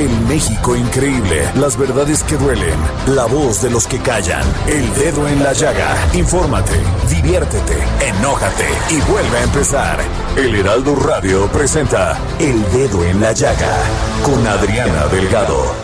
[0.00, 5.28] El México increíble, las verdades que duelen, la voz de los que callan, el dedo
[5.28, 5.94] en la llaga.
[6.14, 6.72] Infórmate,
[7.10, 9.98] diviértete, enójate y vuelve a empezar.
[10.38, 13.76] El Heraldo Radio presenta El Dedo en la Llaga
[14.22, 15.74] con Adriana Delgado.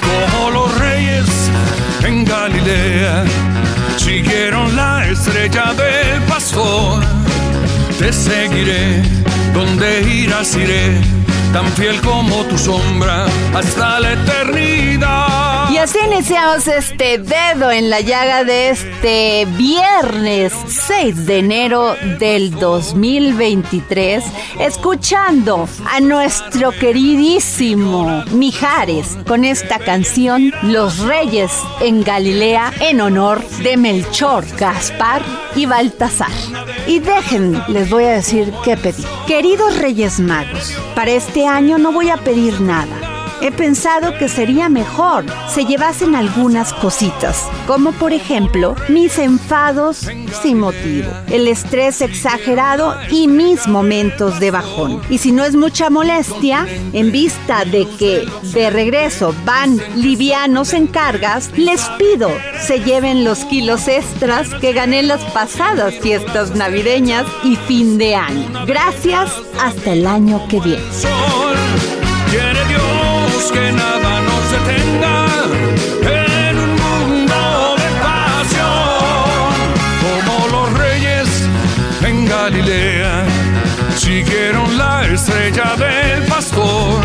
[0.00, 1.26] Como los reyes
[2.04, 3.24] en Galilea
[3.98, 7.25] siguieron la estrella del pastor.
[7.98, 9.02] Te seguiré,
[9.54, 11.00] donde irás iré,
[11.52, 15.35] tan fiel como tu sombra hasta la eternidad.
[15.76, 22.52] Y así iniciamos este dedo en la llaga de este viernes 6 de enero del
[22.52, 24.24] 2023,
[24.58, 31.52] escuchando a nuestro queridísimo Mijares con esta canción Los Reyes
[31.82, 35.20] en Galilea en honor de Melchor, Gaspar
[35.56, 36.32] y Baltasar.
[36.86, 39.04] Y dejen, les voy a decir qué pedí.
[39.26, 43.05] Queridos Reyes Magos, para este año no voy a pedir nada.
[43.40, 50.08] He pensado que sería mejor se llevasen algunas cositas, como por ejemplo mis enfados
[50.42, 55.00] sin motivo, el estrés exagerado y mis momentos de bajón.
[55.10, 60.86] Y si no es mucha molestia, en vista de que de regreso van livianos en
[60.86, 62.30] cargas, les pido
[62.60, 68.66] se lleven los kilos extras que gané las pasadas fiestas navideñas y fin de año.
[68.66, 69.30] Gracias,
[69.60, 70.82] hasta el año que viene.
[73.52, 75.26] Que nada nos detenga
[76.02, 79.54] en un mundo de pasión.
[80.02, 81.28] Como los reyes
[82.02, 83.24] en Galilea
[83.96, 87.00] siguieron la estrella del pastor.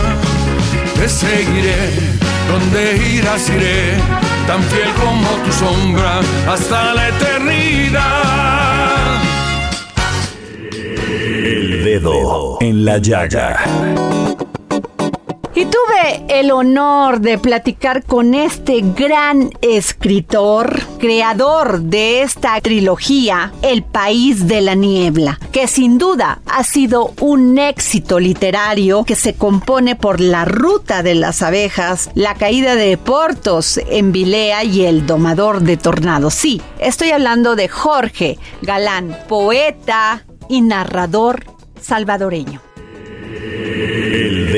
[0.95, 1.91] Te seguiré,
[2.49, 3.93] donde irás iré,
[4.47, 8.01] tan fiel como tu sombra hasta la eternidad.
[10.73, 13.59] El Dedo en la Llaga.
[15.61, 23.83] Y tuve el honor de platicar con este gran escritor, creador de esta trilogía, El
[23.83, 29.95] País de la Niebla, que sin duda ha sido un éxito literario que se compone
[29.95, 35.61] por La Ruta de las Abejas, La Caída de Portos en Vilea y El Domador
[35.61, 36.33] de Tornados.
[36.33, 41.45] Sí, estoy hablando de Jorge Galán, poeta y narrador
[41.79, 42.61] salvadoreño.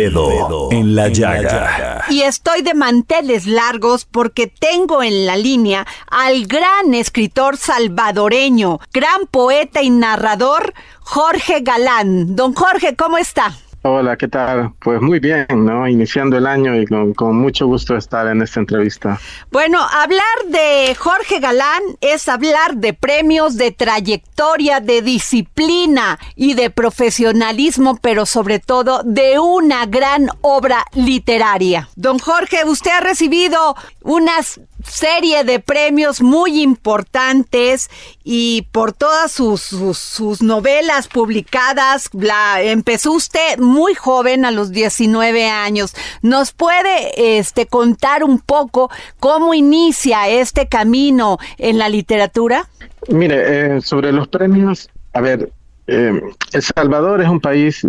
[0.09, 2.05] Dedo en la Llaga.
[2.09, 9.27] Y estoy de manteles largos porque tengo en la línea al gran escritor salvadoreño, gran
[9.29, 12.35] poeta y narrador, Jorge Galán.
[12.35, 13.57] Don Jorge, ¿cómo está?
[13.85, 14.71] Hola, ¿qué tal?
[14.79, 15.85] Pues muy bien, ¿no?
[15.85, 19.19] Iniciando el año y con, mucho gusto estar en esta entrevista.
[19.51, 26.69] Bueno, hablar de Jorge Galán es hablar de premios, de trayectoria, de disciplina y de
[26.69, 31.89] profesionalismo, pero sobre todo de una gran obra literaria.
[31.97, 37.89] Don Jorge, usted ha recibido unas serie de premios muy importantes
[38.23, 45.95] y por todas sus, novelas publicadas, la, empezó usted muy joven, a los 19 años.
[46.21, 52.69] ¿Nos puede este, contar un poco cómo inicia este camino en la literatura?
[53.09, 55.51] Mire, eh, sobre los premios, a ver,
[55.87, 56.21] eh,
[56.53, 57.85] El Salvador es un país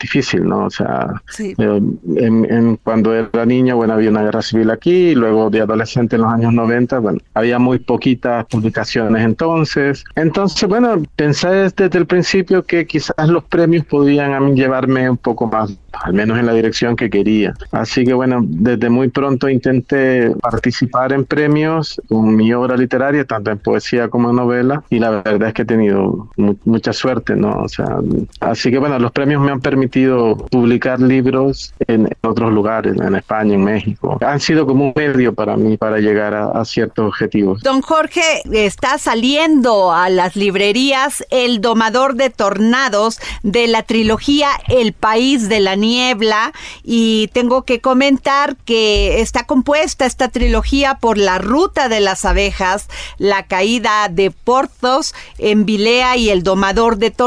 [0.00, 0.66] difícil, ¿no?
[0.66, 1.54] O sea, sí.
[1.58, 1.80] eh,
[2.16, 6.16] en, en, cuando era niño, bueno, había una guerra civil aquí, y luego de adolescente
[6.16, 10.04] en los años 90, bueno, había muy poquitas publicaciones entonces.
[10.14, 15.16] Entonces, bueno, pensé desde el principio que quizás los premios podían a mí llevarme un
[15.16, 17.54] poco más, al menos en la dirección que quería.
[17.72, 23.50] Así que, bueno, desde muy pronto intenté participar en premios con mi obra literaria, tanto
[23.50, 27.31] en poesía como en novela, y la verdad es que he tenido mu mucha suerte
[27.36, 27.62] ¿no?
[27.62, 27.98] O sea,
[28.40, 33.54] así que bueno, los premios me han permitido publicar libros en otros lugares, en España,
[33.54, 34.18] en México.
[34.20, 37.62] Han sido como un medio para mí para llegar a, ciertos objetivos.
[37.62, 44.92] Don Jorge, está saliendo a las librerías El Domador de Tornados de la trilogía El
[44.92, 46.52] País de la Niebla
[46.84, 52.88] y tengo que comentar que está compuesta esta trilogía por La Ruta de las Abejas,
[53.18, 57.21] La Caída de Portos en Vilea y El Domador de Tornados.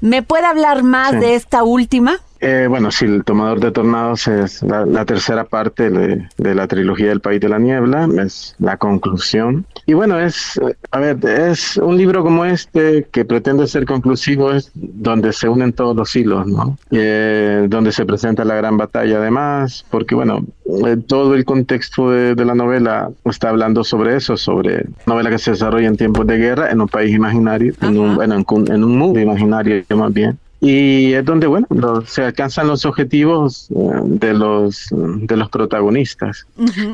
[0.00, 1.16] ¿Me puede hablar más Sí.
[1.18, 2.18] de esta última?
[2.46, 6.66] Eh, bueno, sí, el tomador de tornados es la, la tercera parte de, de la
[6.66, 9.64] trilogía del País de la Niebla, es la conclusión.
[9.86, 10.60] Y bueno, es,
[10.90, 15.72] a ver, es un libro como este que pretende ser conclusivo, es donde se unen
[15.72, 16.76] todos los hilos, ¿no?
[16.90, 20.44] Eh, donde se presenta la gran batalla además, porque bueno,
[20.86, 25.38] eh, todo el contexto de, de la novela está hablando sobre eso, sobre novela que
[25.38, 28.84] se desarrolla en tiempos de guerra en un país imaginario, en un, bueno, en, en
[28.84, 30.38] un mundo imaginario más bien.
[30.60, 31.66] Y es donde, bueno,
[32.06, 33.74] se alcanzan los objetivos eh,
[34.04, 36.46] de los de los protagonistas.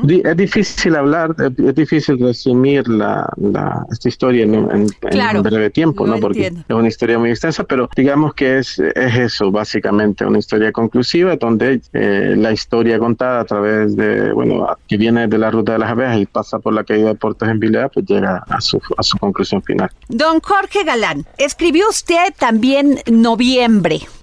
[0.03, 5.39] Di- Es difícil hablar, es, difícil resumir la, la- esta historia en, en- en Claro,
[5.39, 6.19] un breve tiempo, ¿no?
[6.19, 6.65] Porque entiendo.
[6.67, 11.35] es una historia muy extensa, pero digamos que es, es eso, básicamente, una historia conclusiva
[11.37, 15.79] donde eh, la historia contada a través de, bueno, que viene de la ruta de
[15.79, 18.81] las abejas y pasa por la caída de puertos en Vilea, pues llega a su,
[18.97, 19.89] a su conclusión final.
[20.09, 23.60] Don Jorge Galán, escribió usted también Noviembre.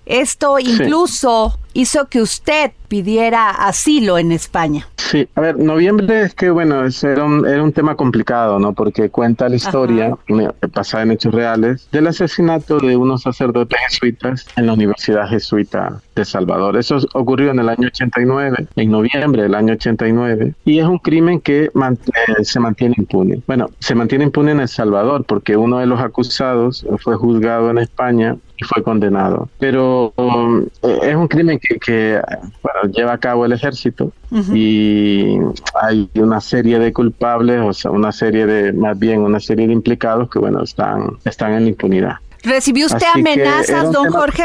[0.04, 4.88] Esto incluso hizo que usted pidiera asilo en España.
[4.96, 8.72] Sí, a ver, noviembre es que, bueno, era, un, era un tema complicado, ¿no?
[8.72, 14.46] Porque cuenta la historia, eh, basada en hechos reales, del asesinato de unos sacerdotes jesuitas
[14.56, 16.76] en la Universidad Jesuita de Salvador.
[16.76, 21.40] Eso ocurrió en el año 89, en noviembre del año 89, y es un crimen
[21.40, 23.40] que man- eh, se mantiene impune.
[23.46, 27.78] Bueno, se mantiene impune en El Salvador porque uno de los acusados fue juzgado en
[27.78, 29.48] España y fue condenado.
[29.60, 32.20] Pero um, eh, es un crimen que, que,
[32.62, 34.12] bueno, lleva a cabo el ejército
[34.54, 35.38] y
[35.80, 39.72] hay una serie de culpables, o sea, una serie de, más bien una serie de
[39.72, 42.14] implicados que, bueno, están, están en la impunidad.
[42.42, 44.44] ¿Recibió usted Así amenazas, don tema- Jorge?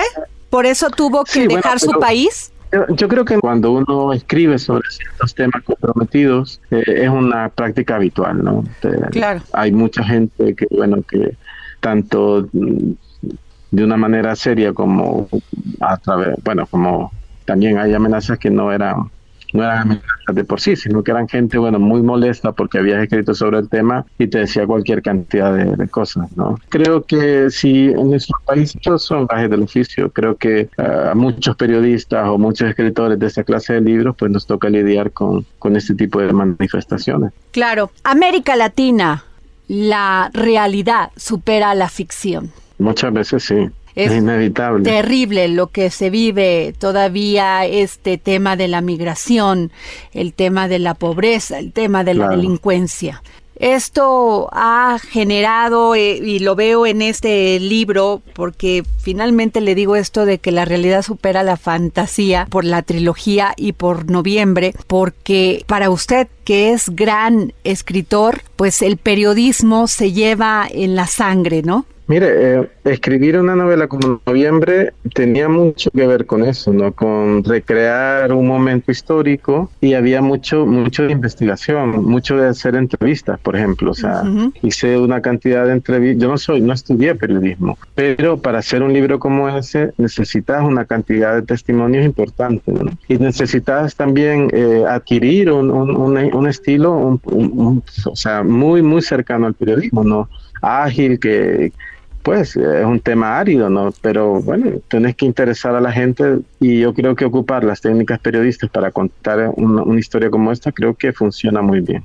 [0.50, 2.52] ¿Por eso tuvo que Sí, bueno, dejar su país?
[2.96, 8.44] Yo, creo que cuando uno escribe sobre ciertos temas comprometidos eh, es una práctica habitual,
[8.44, 8.64] ¿no?
[8.82, 9.42] Te- Claro.
[9.54, 11.38] Hay mucha gente que, bueno, que
[11.82, 12.48] tanto
[13.74, 15.28] de una manera seria como
[15.82, 17.12] a través, bueno, como
[17.44, 19.10] también hay amenazas que no eran
[19.52, 23.02] no eran amenazas de por sí, sino que eran gente, bueno, muy molesta porque habías
[23.02, 26.60] escrito sobre el tema y te decía cualquier cantidad de, cosas, ¿no?
[26.70, 31.56] Creo que si en nuestro país son gajes del oficio, creo que eh, a muchos
[31.56, 35.76] periodistas o muchos escritores de esta clase de libros, pues nos toca lidiar con, con
[35.76, 37.32] este tipo de manifestaciones.
[37.52, 37.92] Claro.
[38.04, 39.24] América Latina,
[39.68, 42.52] la realidad supera la ficción.
[42.80, 44.84] Muchas veces sí, Es es, inevitable.
[44.84, 49.72] Terrible lo que se vive todavía, este tema de la migración,
[50.14, 53.22] el tema de la pobreza, el tema de la delincuencia.
[53.56, 60.26] Esto ha generado, eh, y lo veo en este libro, porque finalmente le digo esto
[60.26, 65.92] de que la realidad supera la fantasía por la trilogía y por noviembre, porque para
[65.92, 71.86] usted que es gran escritor, pues el periodismo se lleva en la sangre, ¿no?
[72.14, 72.28] Mire,
[72.60, 76.92] eh, escribir una novela como Noviembre tenía mucho que ver con eso, ¿no?
[76.92, 83.40] Con recrear un momento histórico y había mucho, mucho de investigación, mucho de hacer entrevistas,
[83.40, 83.90] por ejemplo.
[83.90, 84.22] O sea,
[84.62, 86.22] hice una cantidad de entrevistas.
[86.22, 90.86] Yo no soy, no estudié periodismo, pero para hacer un libro como ese necesitas una
[90.86, 92.92] cantidad de testimonios importantes, ¿no?
[93.08, 99.48] Y necesitas también eh, adquirir un, un, un- un estilo, o sea, muy, muy cercano
[99.48, 100.30] al periodismo, ¿no?
[100.62, 101.74] Ágil, que
[102.24, 103.94] pues es un tema árido, ¿no?
[104.02, 108.20] Pero bueno, tenés que interesar a la gente y yo creo que ocupar las técnicas
[108.20, 112.04] periodistas para contar una, una historia como esta creo que funciona muy bien.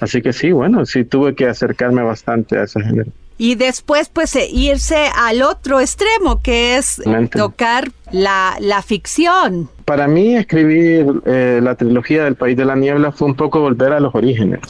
[0.00, 3.10] Así que sí, bueno, sí tuve que acercarme bastante a ese género.
[3.36, 7.38] Y después, pues, eh, irse al otro extremo, que es Mente.
[7.38, 9.68] tocar la, la ficción.
[9.84, 13.92] Para mí escribir eh, la trilogía del País de la Niebla fue un poco volver
[13.92, 14.60] a los orígenes,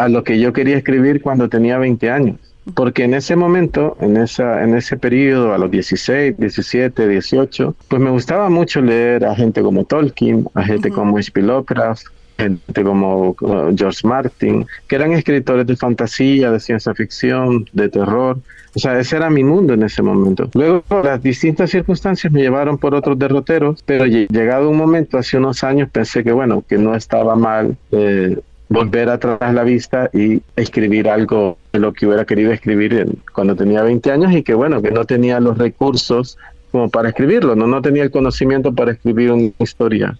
[0.00, 2.36] a lo que yo quería escribir cuando tenía 20 años.
[2.74, 8.00] Porque en ese momento, en, esa, en ese periodo, a los 16, 17, 18, pues
[8.00, 11.42] me gustaba mucho leer a gente como Tolkien, a gente como H.P.
[11.42, 12.04] Lovecraft,
[12.38, 18.38] gente como uh, George Martin, que eran escritores de fantasía, de ciencia ficción, de terror.
[18.74, 20.48] O sea, ese era mi mundo en ese momento.
[20.54, 25.36] Luego, las distintas circunstancias me llevaron por otros derroteros, pero lle- llegado un momento, hace
[25.36, 28.38] unos años, pensé que, bueno, que no estaba mal eh,
[28.72, 33.82] volver atrás la vista y escribir algo de lo que hubiera querido escribir cuando tenía
[33.82, 36.38] 20 años y que bueno, que no tenía los recursos
[36.70, 40.18] como para escribirlo, no, no tenía el conocimiento para escribir una historia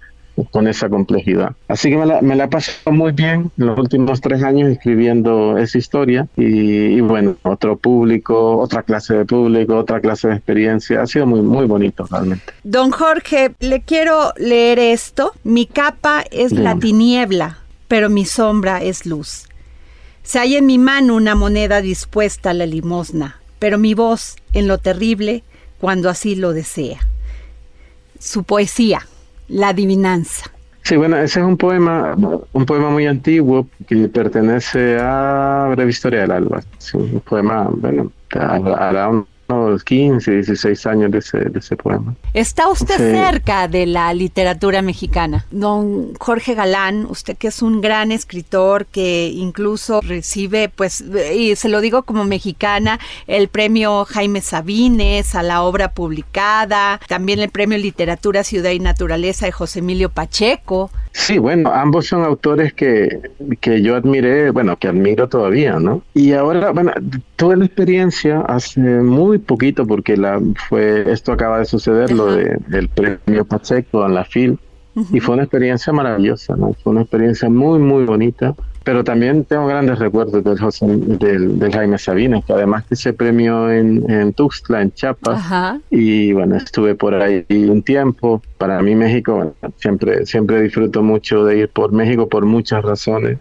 [0.51, 1.53] con esa complejidad.
[1.69, 5.59] Así que me la, me la pasado muy bien en los últimos tres años escribiendo
[5.59, 11.03] esa historia y, bueno, otro público, otra clase de público, otra clase de experiencia.
[11.03, 12.53] Ha sido muy, muy bonito realmente.
[12.65, 15.33] Don Jorge, le quiero leer esto.
[15.45, 17.59] Mi capa es la tiniebla,
[17.93, 19.47] pero mi sombra es luz.
[20.23, 24.67] Se hay en mi mano una moneda dispuesta a la limosna, pero mi voz en
[24.67, 25.45] lo terrible
[25.79, 27.01] cuando así lo desea.
[28.19, 29.07] Su poesía
[29.49, 30.51] la adivinanza.
[30.85, 32.17] Sí, bueno, ese es un poema,
[32.53, 36.63] un poema muy antiguo que pertenece a Breve Historia del Alba.
[36.95, 39.27] un poema, bueno, hará un
[39.85, 42.15] 15, 16 años de ese, de ese poema.
[42.35, 45.47] Está usted cerca de la literatura mexicana.
[45.51, 51.69] Don Jorge Galán, usted que es un gran escritor que incluso recibe, pues, y se
[51.69, 57.79] lo digo como mexicana, el premio Jaime Sabines a la obra publicada, también el premio
[57.79, 60.91] Literatura, Ciudad y Naturaleza de José Emilio Pacheco.
[61.13, 63.21] Sí, bueno, ambos son autores que,
[63.61, 66.03] que yo admiré, bueno, que admiro todavía, ¿no?
[66.15, 66.93] Y ahora, bueno,
[67.37, 72.57] tuve la experiencia hace muy poquito, porque la fue esto acaba de suceder, lo de,
[72.67, 74.59] del premio Pacheco en la FIL,
[74.95, 76.75] y fue una experiencia maravillosa, ¿no?
[76.83, 78.55] Fue una experiencia muy, muy bonita.
[78.85, 83.71] Pero también tengo grandes recuerdos del, José, del, Jaime Sabines, que además que se premió
[83.71, 85.41] en, en Tuxtla, en Chiapas.
[85.91, 88.43] Y bueno, estuve por ahí un tiempo.
[88.59, 93.39] Para mí México, siempre, siempre disfruto mucho de ir por México por muchas razones.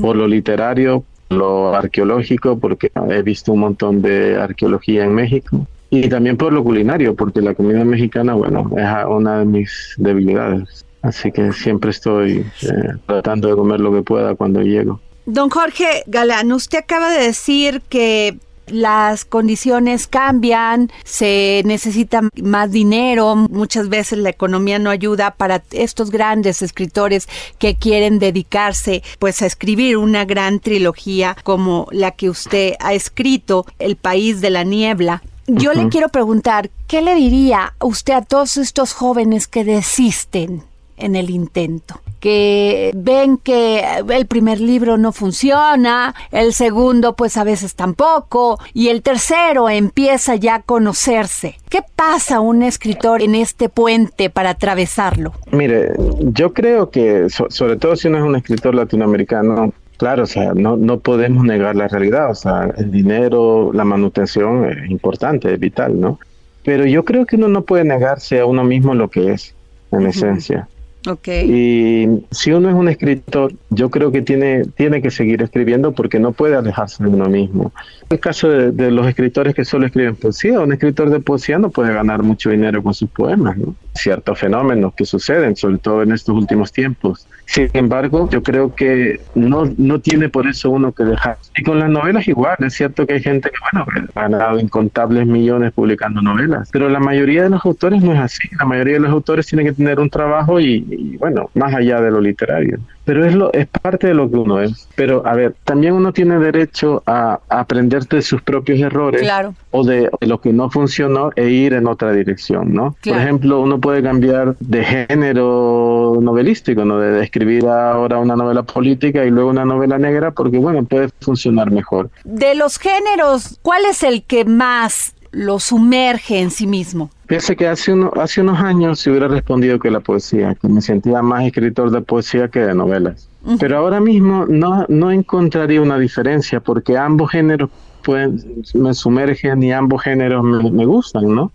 [0.00, 5.66] Por lo literario, lo arqueológico, porque he visto un montón de arqueología en México.
[5.94, 10.84] Y también por lo culinario, porque la comida mexicana, bueno, es una de mis debilidades.
[11.02, 12.68] Así que siempre estoy eh,
[13.06, 15.00] tratando de comer lo que pueda cuando llego.
[15.26, 23.36] Don Jorge Galán, usted acaba de decir que las condiciones cambian, se necesita más dinero,
[23.36, 29.46] muchas veces la economía no ayuda para estos grandes escritores que quieren dedicarse pues a
[29.46, 35.22] escribir una gran trilogía como la que usted ha escrito, El país de la niebla.
[35.46, 40.62] Yo le quiero preguntar, ¿qué le diría usted a todos estos jóvenes que desisten?
[40.96, 47.44] en el intento que ven que el primer libro no funciona, el segundo pues a
[47.44, 51.56] veces tampoco, y el tercero empieza ya a conocerse.
[51.68, 55.34] ¿Qué pasa un escritor en este puente para atravesarlo?
[55.50, 60.54] Mire, yo creo que sobre todo si uno es un escritor latinoamericano, claro, o sea,
[60.54, 65.60] no, no podemos negar la realidad, o sea, el dinero, la manutención es importante, es
[65.60, 66.18] vital, ¿no?
[66.64, 69.54] Pero yo creo que uno no puede negarse a uno mismo lo que es,
[69.92, 70.68] en esencia.
[71.06, 71.50] Okay.
[71.50, 76.18] Y si uno es un escritor, yo creo que tiene, tiene que seguir escribiendo porque
[76.18, 77.72] no puede alejarse de uno mismo.
[78.02, 81.70] En el caso de, los escritores que solo escriben poesía, un escritor de poesía no
[81.70, 83.74] puede ganar mucho dinero con sus poemas, ¿no?
[83.94, 87.26] Ciertos fenómenos que suceden, sobre todo en estos últimos tiempos.
[87.46, 91.36] Sin embargo, yo creo que no, no tiene por eso uno que dejar.
[91.56, 95.26] Y con las novelas igual, es cierto que hay gente que, bueno, ha ganado incontables
[95.26, 98.48] millones publicando novelas, pero la mayoría de los autores no es así.
[98.58, 102.00] La mayoría de los autores tienen que tener un trabajo y, y bueno, más allá
[102.00, 104.88] de lo literario pero es lo es parte de lo que uno es.
[104.94, 109.28] Pero a ver, también uno tiene derecho a, aprender de sus propios errores
[109.70, 112.96] o de, lo que no funcionó e ir en otra dirección, ¿no?
[113.04, 116.98] Por ejemplo, uno puede cambiar de género novelístico, ¿no?
[116.98, 121.70] De, escribir ahora una novela política y luego una novela negra porque bueno, puede funcionar
[121.70, 122.10] mejor.
[122.24, 127.10] De los géneros, ¿cuál es el que más lo sumerge en sí mismo?
[127.26, 130.82] Piense que hace, uno, hace unos años se hubiera respondido que la poesía, que me
[130.82, 133.28] sentía más escritor de poesía que de novelas.
[133.58, 137.70] Pero ahora mismo no, no encontraría una diferencia porque ambos géneros
[138.02, 138.42] pueden,
[138.74, 141.52] me sumergen y ambos géneros me, gustan, ¿no?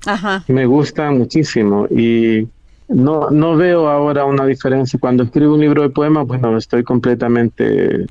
[0.48, 2.48] Me gustan muchísimo y
[2.88, 5.00] no, no veo ahora una diferencia.
[5.00, 8.06] Cuando escribo un libro de poemas, bueno, estoy completamente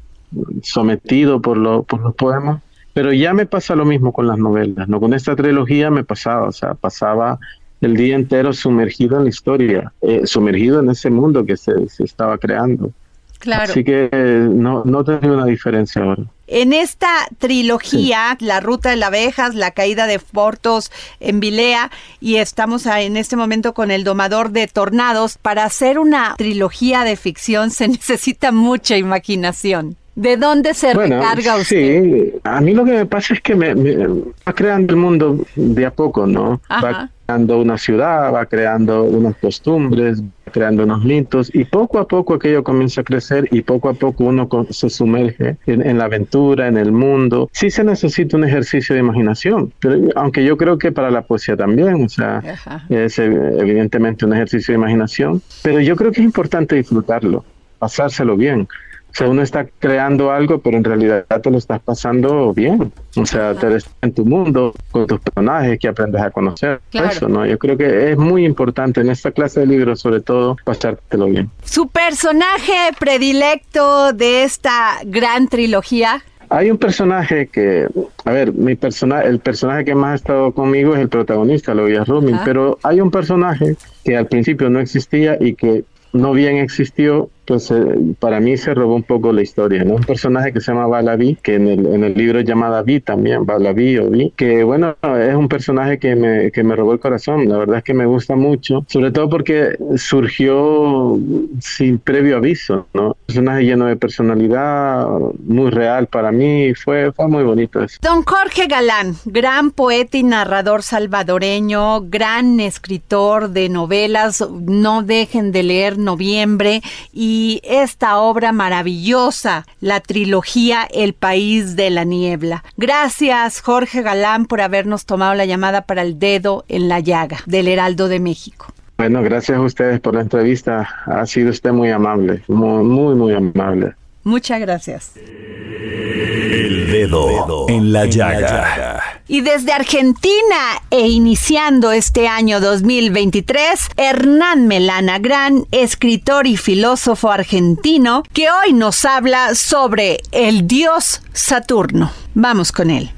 [0.63, 2.61] sometido por, lo, por los poemas
[2.95, 5.01] pero ya me pasa lo mismo con las novelas, ¿no?
[5.01, 7.39] Con esta trilogía me pasaba, o sea, pasaba
[7.81, 12.39] el día entero sumergido en la historia, eh, sumergido en ese mundo que se, estaba
[12.39, 12.91] creando.
[13.39, 13.71] Claro.
[13.71, 16.25] Así que no, no tengo una diferencia ahora.
[16.49, 20.91] En esta trilogía, La Ruta de las Abejas, La Caída de Portos
[21.21, 21.91] en Vilea,
[22.21, 27.17] y estamos en este momento con El Domador de Tornados, para hacer una trilogía de
[27.17, 29.98] ficción se necesita mucha imaginación.
[30.19, 32.03] ¿De dónde se recarga usted?
[32.03, 35.87] Sí, a mí lo que me pasa es que me, va creando el mundo de
[35.87, 36.61] a poco, ¿no?
[36.69, 42.09] Va creando una ciudad, va creando unas costumbres, va creando unos mitos y poco a
[42.09, 46.67] poco aquello comienza a crecer y poco a poco uno se sumerge en, la aventura,
[46.67, 47.49] en el mundo.
[47.53, 51.57] Sí se necesita un ejercicio de imaginación, pero aunque yo creo que para la poesía
[51.57, 52.43] también, o sea,
[52.89, 57.45] es evidentemente un ejercicio de imaginación, pero yo creo que es importante disfrutarlo,
[57.79, 58.67] pasárselo bien.
[59.11, 62.93] O sea, uno está creando algo, pero en realidad te lo estás pasando bien.
[63.17, 66.81] O sea, te estás en tu mundo, con tus personajes que aprendes a conocer.
[66.93, 67.45] Eso, ¿no?
[67.45, 71.51] Yo creo que es muy importante en esta clase de libros, sobre todo, pasártelo bien.
[71.65, 76.23] ¿Su personaje predilecto de esta gran trilogía?
[76.51, 77.87] Hay un personaje que,
[78.25, 81.87] a ver, mi persona, el personaje que más ha estado conmigo es el protagonista, lo
[82.05, 87.29] Rubin, pero hay un personaje que al principio no existía y que no bien existió
[87.49, 87.73] pues
[88.21, 89.95] para mí se robó un poco la historia, ¿no?
[89.95, 93.01] Un personaje que se llama Balabi, que en el, en el libro es llamada Vi
[93.01, 97.01] también, Balabi o Vi, que bueno, es un personaje que me, que me robó el
[97.01, 101.19] corazón, la verdad es que me gusta mucho, sobre todo porque surgió
[101.61, 103.09] sin previo aviso, ¿no?
[103.09, 105.09] Un personaje lleno de personalidad,
[105.47, 107.97] muy real para mí, fue, fue muy bonito eso.
[108.03, 115.63] Don Jorge Galán, gran poeta y narrador salvadoreño, gran escritor de novelas, no dejen de
[115.63, 122.65] leer Noviembre y y esta obra maravillosa, la trilogía El País de la Niebla.
[122.77, 127.69] Gracias, Jorge Galán, por habernos tomado la llamada para el dedo en la llaga del
[127.69, 128.67] Heraldo de México.
[128.97, 130.89] Bueno, gracias a ustedes por la entrevista.
[131.07, 133.95] Ha sido usted muy amable, muy, muy, muy amable.
[134.25, 135.13] Muchas gracias.
[135.17, 138.88] El dedo en la llaga.
[139.31, 148.23] Y desde Argentina e iniciando este año 2023, Hernán Melana, gran escritor y filósofo argentino,
[148.33, 152.11] que hoy nos habla sobre el dios Saturno.
[152.33, 153.11] Vamos con él.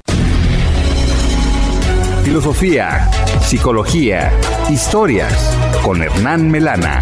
[2.25, 3.09] Filosofía,
[3.41, 4.33] psicología,
[4.69, 5.33] historias
[5.81, 6.99] con Hernán Melana.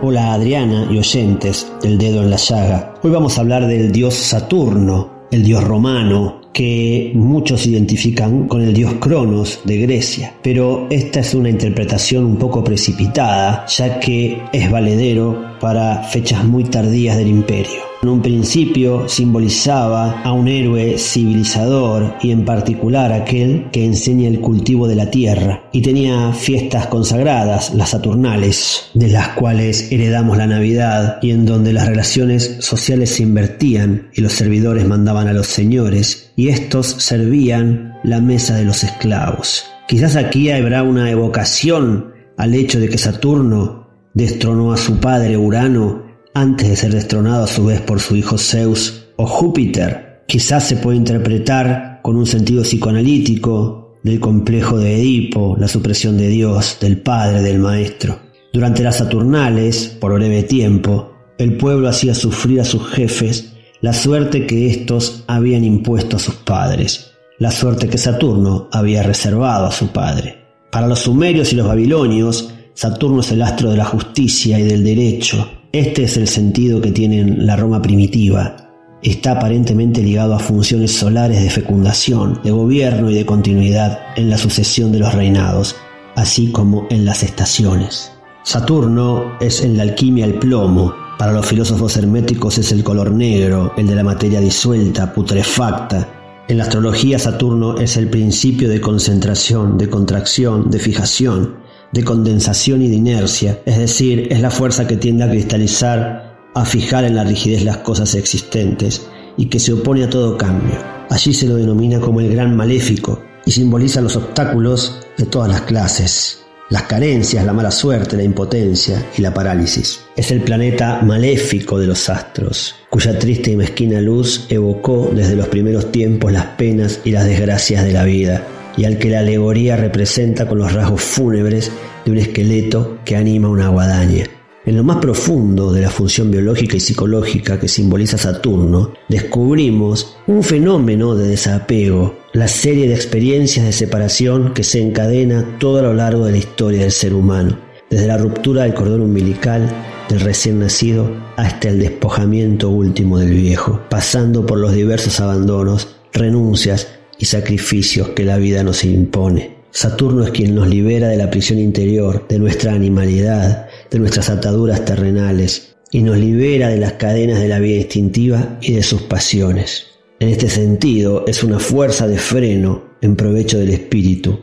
[0.00, 2.94] Hola Adriana y oyentes del dedo en la llaga.
[3.02, 8.74] Hoy vamos a hablar del dios Saturno, el dios romano, que muchos identifican con el
[8.74, 14.68] dios Cronos de Grecia, pero esta es una interpretación un poco precipitada, ya que es
[14.68, 17.86] valedero para fechas muy tardías del imperio.
[18.02, 24.40] En un principio simbolizaba a un héroe civilizador y en particular aquel que enseña el
[24.40, 30.48] cultivo de la tierra y tenía fiestas consagradas, las Saturnales, de las cuales heredamos la
[30.48, 35.46] Navidad y en donde las relaciones sociales se invertían y los servidores mandaban a los
[35.46, 39.64] señores y estos servían la mesa de los esclavos.
[39.88, 46.04] Quizás aquí habrá una evocación al hecho de que Saturno destronó a su padre Urano
[46.34, 50.22] antes de ser destronado a su vez por su hijo Zeus o Júpiter.
[50.28, 56.28] Quizás se puede interpretar con un sentido psicoanalítico del complejo de Edipo, la supresión de
[56.28, 58.16] Dios, del Padre, del Maestro.
[58.52, 64.46] Durante las Saturnales, por breve tiempo, el pueblo hacía sufrir a sus jefes la suerte
[64.46, 69.88] que éstos habían impuesto a sus padres, la suerte que Saturno había reservado a su
[69.88, 70.44] padre.
[70.70, 74.84] Para los sumerios y los babilonios, Saturno es el astro de la justicia y del
[74.84, 78.56] derecho, este es el sentido que tiene la Roma primitiva.
[79.02, 84.38] Está aparentemente ligado a funciones solares de fecundación, de gobierno y de continuidad en la
[84.38, 85.76] sucesión de los reinados,
[86.16, 88.10] así como en las estaciones.
[88.44, 93.72] Saturno es en la alquimia el plomo, para los filósofos herméticos es el color negro,
[93.76, 96.44] el de la materia disuelta, putrefacta.
[96.46, 101.56] En la astrología Saturno es el principio de concentración, de contracción, de fijación,
[101.92, 106.64] de condensación y de inercia, es decir, es la fuerza que tiende a cristalizar, a
[106.64, 110.76] fijar en la rigidez las cosas existentes y que se opone a todo cambio.
[111.10, 115.62] Allí se lo denomina como el gran maléfico y simboliza los obstáculos de todas las
[115.62, 120.00] clases, las carencias, la mala suerte, la impotencia y la parálisis.
[120.16, 125.48] Es el planeta maléfico de los astros, cuya triste y mezquina luz evocó desde los
[125.48, 129.76] primeros tiempos las penas y las desgracias de la vida y al que la alegoría
[129.76, 131.72] representa con los rasgos fúnebres
[132.04, 134.37] de un esqueleto que anima una guadaña.
[134.68, 140.42] En lo más profundo de la función biológica y psicológica que simboliza Saturno, descubrimos un
[140.42, 145.94] fenómeno de desapego, la serie de experiencias de separación que se encadena todo a lo
[145.94, 149.70] largo de la historia del ser humano, desde la ruptura del cordón umbilical
[150.10, 156.88] del recién nacido hasta el despojamiento último del viejo, pasando por los diversos abandonos, renuncias,
[157.16, 159.57] y sacrificios que la vida nos impone.
[159.70, 164.84] Saturno es quien nos libera de la prisión interior, de nuestra animalidad, de nuestras ataduras
[164.84, 165.76] terrenales.
[165.90, 169.86] y nos libera de las cadenas de la vida instintiva y de sus pasiones.
[170.20, 174.38] En este sentido, es una fuerza de freno en provecho del espíritu.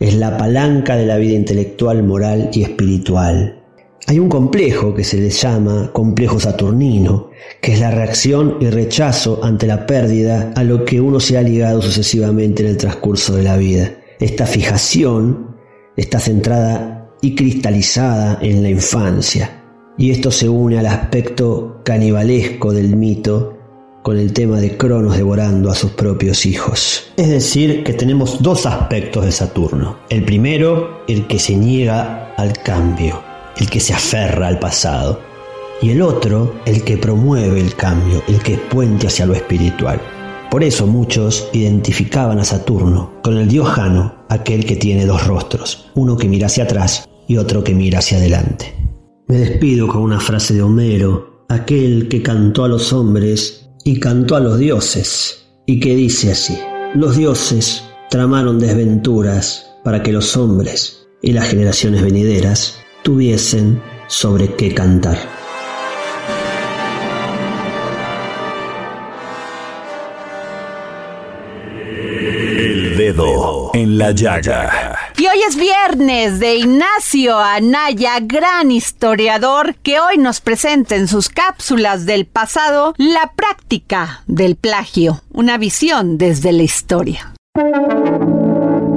[0.00, 3.62] Es la palanca de la vida intelectual, moral y espiritual.
[4.08, 9.38] Hay un complejo que se le llama complejo saturnino, que es la reacción y rechazo
[9.44, 13.42] ante la pérdida a lo que uno se ha ligado sucesivamente en el transcurso de
[13.42, 13.97] la vida.
[14.18, 15.56] Esta fijación
[15.96, 19.64] está centrada y cristalizada en la infancia,
[19.96, 23.56] y esto se une al aspecto canibalesco del mito
[24.02, 27.12] con el tema de Cronos devorando a sus propios hijos.
[27.16, 29.98] Es decir, que tenemos dos aspectos de Saturno.
[30.08, 33.28] El primero, el que se niega al cambio
[33.58, 35.20] el que se aferra al pasado,
[35.80, 40.00] y el otro, el que promueve el cambio, el que es puente hacia lo espiritual.
[40.50, 45.90] Por eso muchos identificaban a Saturno con el dios Jano, aquel que tiene dos rostros,
[45.94, 48.74] uno que mira hacia atrás y otro que mira hacia adelante.
[49.26, 54.36] Me despido con una frase de Homero, aquel que cantó a los hombres y cantó
[54.36, 56.58] a los dioses, y que dice así,
[56.94, 64.72] los dioses tramaron desventuras para que los hombres y las generaciones venideras tuviesen sobre qué
[64.72, 65.37] cantar.
[73.72, 74.98] Dedo en la llaga.
[75.16, 81.28] Y hoy es viernes de Ignacio Anaya, gran historiador, que hoy nos presenta en sus
[81.28, 87.34] cápsulas del pasado la práctica del plagio, una visión desde la historia.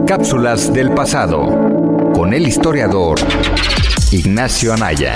[0.08, 1.46] Cápsulas del pasado
[2.14, 3.20] con el historiador
[4.12, 5.16] Ignacio Anaya.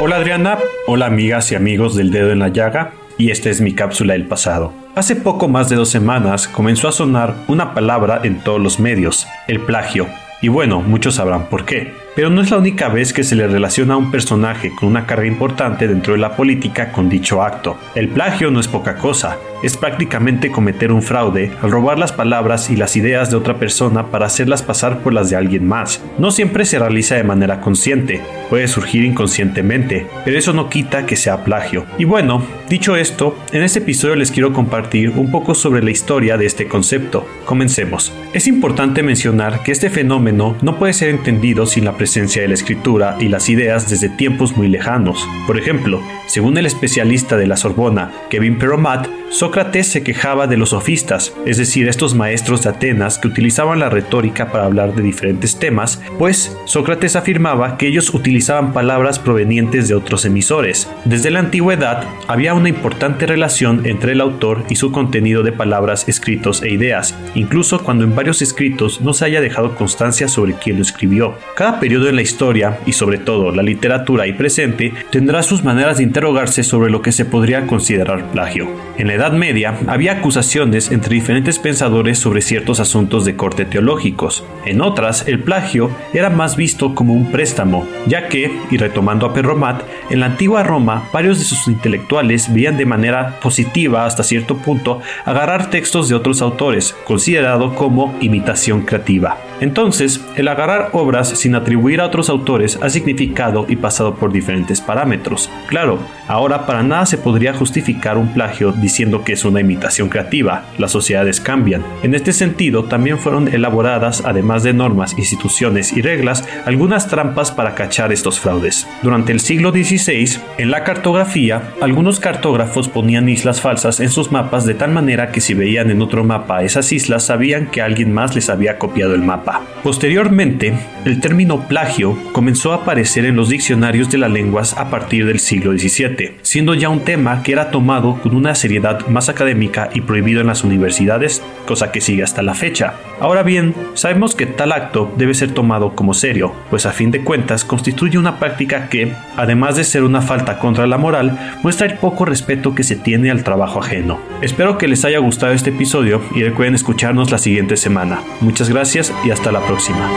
[0.00, 3.74] Hola Adriana, hola amigas y amigos del dedo en la llaga, y esta es mi
[3.74, 4.72] cápsula del pasado.
[4.98, 9.28] Hace poco más de dos semanas comenzó a sonar una palabra en todos los medios,
[9.46, 10.08] el plagio,
[10.42, 11.94] y bueno, muchos sabrán por qué.
[12.18, 15.06] Pero no es la única vez que se le relaciona a un personaje con una
[15.06, 17.78] carga importante dentro de la política con dicho acto.
[17.94, 22.70] El plagio no es poca cosa, es prácticamente cometer un fraude al robar las palabras
[22.70, 26.02] y las ideas de otra persona para hacerlas pasar por las de alguien más.
[26.18, 31.14] No siempre se realiza de manera consciente, puede surgir inconscientemente, pero eso no quita que
[31.14, 31.86] sea plagio.
[31.98, 36.36] Y bueno, dicho esto, en este episodio les quiero compartir un poco sobre la historia
[36.36, 37.28] de este concepto.
[37.44, 38.12] Comencemos.
[38.32, 42.54] Es importante mencionar que este fenómeno no puede ser entendido sin la presencia de la
[42.54, 45.26] escritura y las ideas desde tiempos muy lejanos.
[45.46, 50.70] Por ejemplo, según el especialista de la Sorbona, Kevin Peromat, Sócrates se quejaba de los
[50.70, 55.58] sofistas, es decir, estos maestros de Atenas que utilizaban la retórica para hablar de diferentes
[55.58, 60.88] temas, pues Sócrates afirmaba que ellos utilizaban palabras provenientes de otros emisores.
[61.04, 66.08] Desde la antigüedad había una importante relación entre el autor y su contenido de palabras,
[66.08, 70.76] escritos e ideas, incluso cuando en varios escritos no se haya dejado constancia sobre quién
[70.76, 71.34] lo escribió.
[71.54, 75.98] Cada periodo en la historia, y sobre todo la literatura y presente, tendrá sus maneras
[75.98, 78.68] de interrogarse sobre lo que se podría considerar plagio.
[78.96, 84.44] En Edad Media había acusaciones entre diferentes pensadores sobre ciertos asuntos de corte teológicos.
[84.64, 89.34] En otras, el plagio era más visto como un préstamo, ya que, y retomando a
[89.34, 94.56] Perromat, en la antigua Roma varios de sus intelectuales veían de manera positiva hasta cierto
[94.58, 99.47] punto agarrar textos de otros autores, considerado como imitación creativa.
[99.60, 104.80] Entonces, el agarrar obras sin atribuir a otros autores ha significado y pasado por diferentes
[104.80, 105.50] parámetros.
[105.66, 110.64] Claro, ahora para nada se podría justificar un plagio diciendo que es una imitación creativa,
[110.78, 111.82] las sociedades cambian.
[112.02, 117.74] En este sentido, también fueron elaboradas, además de normas, instituciones y reglas, algunas trampas para
[117.74, 118.86] cachar estos fraudes.
[119.02, 124.64] Durante el siglo XVI, en la cartografía, algunos cartógrafos ponían islas falsas en sus mapas
[124.64, 128.34] de tal manera que si veían en otro mapa esas islas sabían que alguien más
[128.34, 129.47] les había copiado el mapa.
[129.82, 135.24] Posteriormente, el término plagio comenzó a aparecer en los diccionarios de las lenguas a partir
[135.24, 139.88] del siglo XVII, siendo ya un tema que era tomado con una seriedad más académica
[139.94, 142.94] y prohibido en las universidades, cosa que sigue hasta la fecha.
[143.20, 147.24] Ahora bien, sabemos que tal acto debe ser tomado como serio, pues a fin de
[147.24, 151.94] cuentas constituye una práctica que, además de ser una falta contra la moral, muestra el
[151.94, 154.20] poco respeto que se tiene al trabajo ajeno.
[154.42, 158.20] Espero que les haya gustado este episodio y recuerden escucharnos la siguiente semana.
[158.40, 160.10] Muchas gracias y hasta la próxima.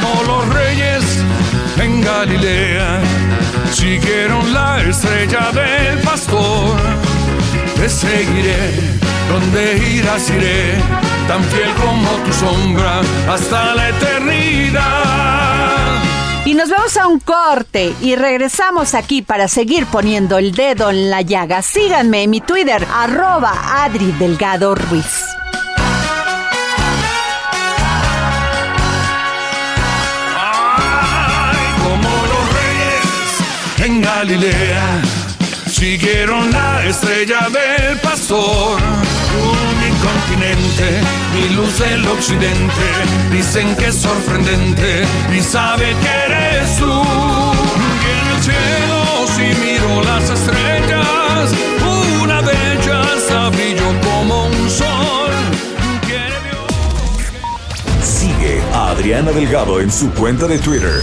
[0.00, 1.04] Como los reyes
[1.78, 3.00] en Galilea
[3.70, 6.80] siguieron la estrella del pastor.
[7.76, 8.70] Te seguiré,
[9.28, 10.76] donde irás iré,
[11.28, 15.03] tan fiel como tu sombra hasta la eternidad.
[16.54, 21.20] Nos vamos a un corte y regresamos aquí para seguir poniendo el dedo en la
[21.20, 21.62] llaga.
[21.62, 25.24] Síganme en mi Twitter, arroba Adri Delgado Ruiz.
[33.78, 35.02] En Galilea
[35.66, 38.80] siguieron la estrella del pastor
[40.26, 41.00] continente,
[41.34, 42.86] mi luz del occidente,
[43.30, 45.04] dicen que es sorprendente
[45.36, 47.02] y sabe que eres tú.
[48.02, 51.52] Y en el cielo si miro las estrellas,
[52.22, 55.30] una de ellas brillo como un sol.
[58.02, 61.02] Sigue a Adriana Delgado en su cuenta de Twitter.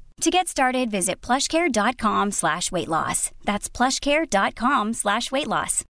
[0.21, 3.31] To get started, visit plushcare.com slash weight loss.
[3.43, 5.83] That's plushcare.com slash weight loss.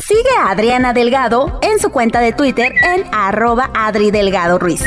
[0.00, 4.82] Sigue a Adriana Delgado en su cuenta de Twitter en arroba Adri Delgado Ruiz.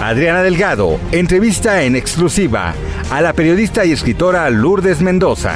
[0.07, 2.75] Adriana Delgado entrevista en exclusiva
[3.11, 5.55] a la periodista y escritora Lourdes Mendoza.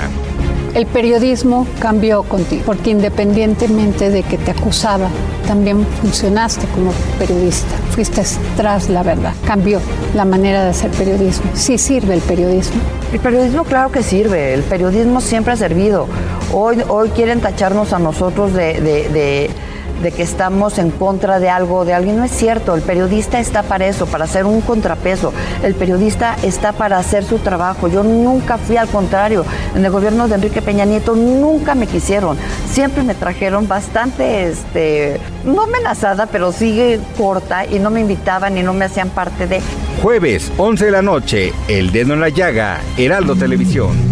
[0.74, 5.08] El periodismo cambió contigo, porque independientemente de que te acusaba,
[5.46, 8.22] también funcionaste como periodista, fuiste
[8.56, 9.80] tras la verdad, cambió
[10.14, 11.50] la manera de hacer periodismo.
[11.54, 12.80] Sí sirve el periodismo.
[13.12, 16.06] El periodismo claro que sirve, el periodismo siempre ha servido.
[16.52, 19.50] Hoy, hoy quieren tacharnos a nosotros de, de, de
[20.02, 22.16] de que estamos en contra de algo, de alguien.
[22.16, 25.32] No es cierto, el periodista está para eso, para hacer un contrapeso.
[25.62, 27.88] El periodista está para hacer su trabajo.
[27.88, 29.44] Yo nunca fui al contrario.
[29.74, 32.36] En el gobierno de Enrique Peña Nieto nunca me quisieron.
[32.70, 38.62] Siempre me trajeron bastante, este, no amenazada, pero sigue corta y no me invitaban y
[38.62, 39.60] no me hacían parte de...
[40.02, 44.09] Jueves, 11 de la noche, El Dedo en la Llaga, Heraldo Televisión.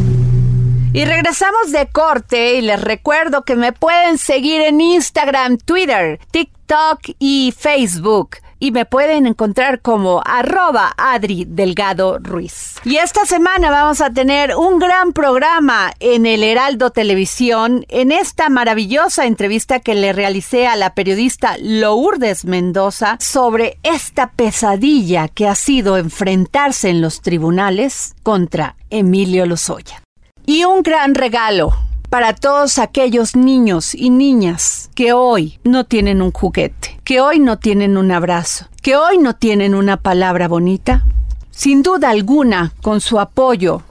[0.93, 7.01] Y regresamos de corte y les recuerdo que me pueden seguir en Instagram, Twitter, TikTok
[7.19, 8.37] y Facebook.
[8.59, 12.77] Y me pueden encontrar como arroba Adri Delgado Ruiz.
[12.85, 18.49] Y esta semana vamos a tener un gran programa en el Heraldo Televisión en esta
[18.49, 25.55] maravillosa entrevista que le realicé a la periodista Lourdes Mendoza sobre esta pesadilla que ha
[25.55, 30.03] sido enfrentarse en los tribunales contra Emilio Lozoya.
[30.49, 31.77] Y un gran regalo
[32.09, 37.59] para todos aquellos niños y niñas que hoy no tienen un juguete, que hoy no
[37.59, 41.05] tienen un abrazo, que hoy no tienen una palabra bonita.
[41.51, 43.83] Sin duda alguna, con su apoyo,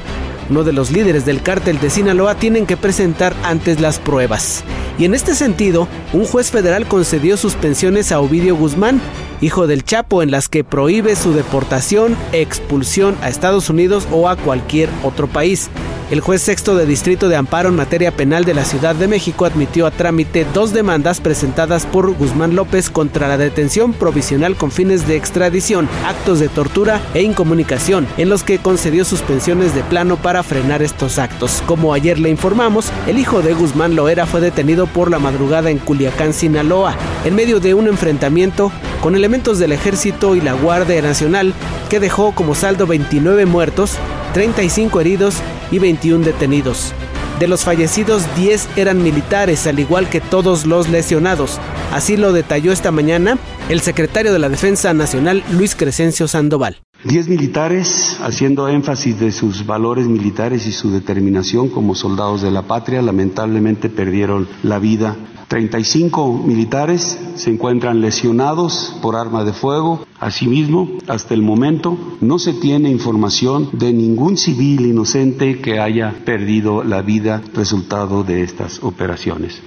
[0.52, 4.64] uno de los líderes del cártel de Sinaloa, tienen que presentar antes las pruebas.
[5.00, 9.02] Y en este sentido, un juez federal concedió suspensiones a Ovidio Guzmán,
[9.40, 14.36] hijo del Chapo, en las que prohíbe su deportación, expulsión a Estados Unidos o a
[14.36, 15.70] cualquier otro país.
[16.12, 19.46] El juez sexto de Distrito de Amparo en materia penal de la Ciudad de México
[19.46, 25.08] admitió a trámite dos demandas presentadas por Guzmán López contra la detención provisional con fines
[25.08, 30.82] de extradición, actos de tortura e incomunicación, en los que concedió suspensiones de plano frenar
[30.82, 31.64] estos actos.
[31.66, 35.78] Como ayer le informamos, el hijo de Guzmán Loera fue detenido por la madrugada en
[35.78, 41.54] Culiacán, Sinaloa, en medio de un enfrentamiento con elementos del ejército y la Guardia Nacional
[41.90, 43.98] que dejó como saldo 29 muertos,
[44.34, 45.36] 35 heridos
[45.72, 46.94] y 21 detenidos.
[47.40, 51.60] De los fallecidos, 10 eran militares, al igual que todos los lesionados.
[51.92, 56.82] Así lo detalló esta mañana el secretario de la Defensa Nacional, Luis Crescencio Sandoval.
[57.04, 62.62] Diez militares, haciendo énfasis de sus valores militares y su determinación como soldados de la
[62.62, 65.18] patria, lamentablemente perdieron la vida
[65.52, 70.06] 35 militares se encuentran lesionados por arma de fuego.
[70.18, 76.86] Asimismo, hasta el momento no se tiene información de ningún civil inocente que haya perdido
[76.86, 79.62] la vida resultado de estas operaciones.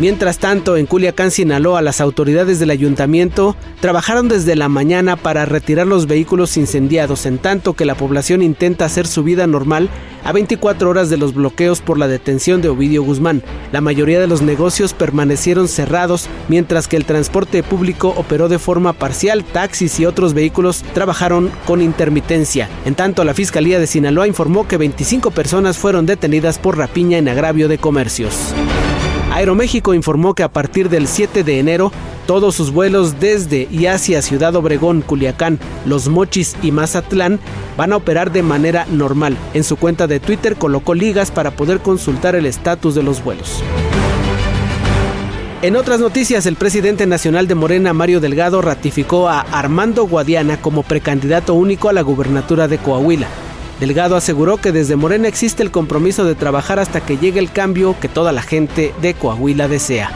[0.00, 5.86] Mientras tanto, en Culiacán, Sinaloa, las autoridades del ayuntamiento trabajaron desde la mañana para retirar
[5.86, 9.90] los vehículos incendiados, en tanto que la población intenta hacer su vida normal
[10.24, 13.42] a 24 horas de los bloqueos por la detención de Ovidio Guzmán.
[13.72, 18.94] La mayoría de los negocios permanecieron cerrados, mientras que el transporte público operó de forma
[18.94, 22.70] parcial, taxis y otros vehículos trabajaron con intermitencia.
[22.86, 27.28] En tanto, la Fiscalía de Sinaloa informó que 25 personas fueron detenidas por rapiña en
[27.28, 28.54] agravio de comercios.
[29.30, 31.92] Aeroméxico informó que a partir del 7 de enero,
[32.26, 37.38] todos sus vuelos desde y hacia Ciudad Obregón, Culiacán, Los Mochis y Mazatlán
[37.76, 39.36] van a operar de manera normal.
[39.54, 43.62] En su cuenta de Twitter colocó ligas para poder consultar el estatus de los vuelos.
[45.62, 50.82] En otras noticias, el presidente nacional de Morena, Mario Delgado, ratificó a Armando Guadiana como
[50.82, 53.28] precandidato único a la gubernatura de Coahuila.
[53.80, 57.96] Delgado aseguró que desde Morena existe el compromiso de trabajar hasta que llegue el cambio
[57.98, 60.10] que toda la gente de Coahuila desea.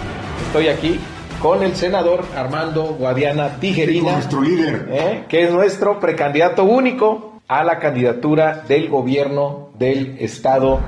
[0.48, 1.00] Estoy aquí
[1.40, 5.24] con el senador Armando Guadiana Tijerina, nuestro líder, ¿eh?
[5.30, 10.80] que es nuestro precandidato único a la candidatura del gobierno del estado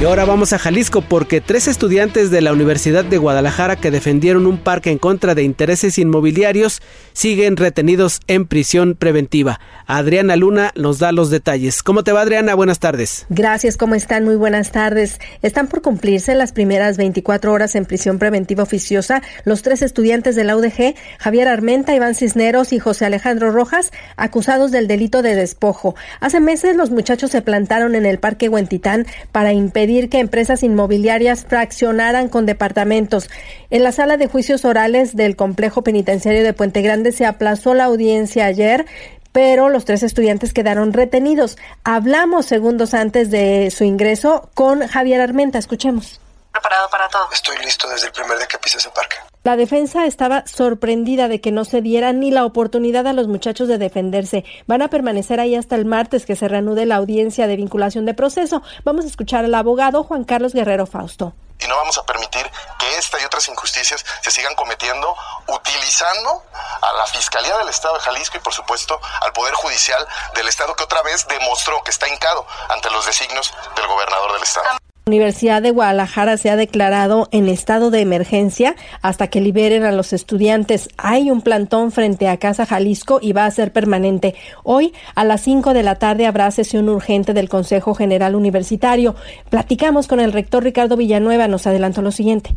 [0.00, 4.46] y ahora vamos a Jalisco porque tres estudiantes de la Universidad de Guadalajara que defendieron
[4.46, 6.80] un parque en contra de intereses inmobiliarios
[7.12, 9.58] siguen retenidos en prisión preventiva.
[9.86, 11.82] Adriana Luna nos da los detalles.
[11.82, 12.54] ¿Cómo te va Adriana?
[12.54, 13.26] Buenas tardes.
[13.28, 14.24] Gracias, ¿cómo están?
[14.24, 15.18] Muy buenas tardes.
[15.42, 20.44] Están por cumplirse las primeras 24 horas en prisión preventiva oficiosa los tres estudiantes de
[20.44, 25.96] la UDG, Javier Armenta, Iván Cisneros y José Alejandro Rojas, acusados del delito de despojo.
[26.20, 31.44] Hace meses los muchachos se plantaron en el Parque Huentitán para impedir que empresas inmobiliarias
[31.44, 33.28] fraccionaran con departamentos.
[33.70, 37.84] En la sala de juicios orales del complejo penitenciario de Puente Grande se aplazó la
[37.84, 38.86] audiencia ayer
[39.30, 41.58] pero los tres estudiantes quedaron retenidos.
[41.84, 45.58] Hablamos segundos antes de su ingreso con Javier Armenta.
[45.58, 46.20] Escuchemos.
[46.50, 47.28] Preparado para todo.
[47.32, 49.16] Estoy listo desde el primer día que pise ese parque.
[49.44, 53.68] La defensa estaba sorprendida de que no se diera ni la oportunidad a los muchachos
[53.68, 54.44] de defenderse.
[54.66, 58.14] Van a permanecer ahí hasta el martes que se reanude la audiencia de vinculación de
[58.14, 58.62] proceso.
[58.84, 62.96] Vamos a escuchar al abogado Juan Carlos Guerrero Fausto y no vamos a permitir que
[62.96, 65.14] esta y otras injusticias se sigan cometiendo
[65.48, 66.44] utilizando
[66.82, 70.74] a la Fiscalía del Estado de Jalisco y por supuesto al Poder Judicial del Estado
[70.76, 74.78] que otra vez demostró que está hincado ante los designios del gobernador del Estado.
[75.08, 80.12] Universidad de Guadalajara se ha declarado en estado de emergencia hasta que liberen a los
[80.12, 80.90] estudiantes.
[80.98, 84.34] Hay un plantón frente a Casa Jalisco y va a ser permanente.
[84.62, 89.16] Hoy a las 5 de la tarde habrá sesión urgente del Consejo General Universitario.
[89.48, 91.48] Platicamos con el rector Ricardo Villanueva.
[91.48, 92.54] Nos adelantó lo siguiente.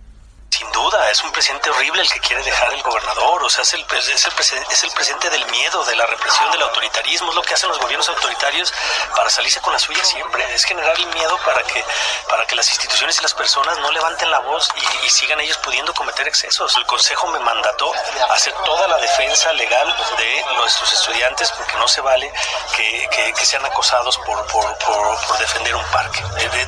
[0.62, 3.74] Sin duda, es un presidente horrible el que quiere dejar el gobernador, o sea, es
[3.74, 7.42] el, es el, es el presidente del miedo, de la represión, del autoritarismo, es lo
[7.42, 8.72] que hacen los gobiernos autoritarios
[9.16, 11.84] para salirse con la suya siempre, es generar el miedo para que,
[12.30, 14.70] para que las instituciones y las personas no levanten la voz
[15.04, 16.78] y, sigan ellos pudiendo cometer excesos.
[16.78, 17.92] El Consejo me mandató
[18.30, 22.32] hacer toda la defensa legal de nuestros estudiantes porque no se vale
[22.78, 26.22] que, que, sean acosados por, por, por, defender un parque.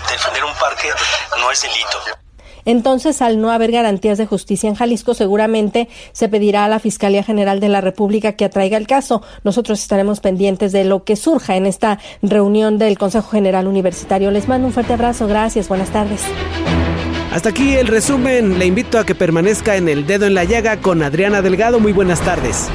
[0.09, 0.91] defender un parque
[1.37, 2.22] no es delito.
[2.65, 7.23] Entonces, al no haber garantías de justicia en Jalisco, seguramente se pedirá a la Fiscalía
[7.23, 9.21] General de la República que atraiga el caso.
[9.43, 14.31] Nosotros estaremos pendientes de lo que surja en esta reunión del Consejo General Universitario.
[14.31, 15.27] Les mando un fuerte abrazo.
[15.27, 15.67] Gracias.
[15.67, 16.21] Buenas tardes.
[17.33, 18.59] Hasta aquí el resumen.
[18.59, 21.79] Le invito a que permanezca en el dedo en la llaga con Adriana Delgado.
[21.79, 22.69] Muy buenas tardes.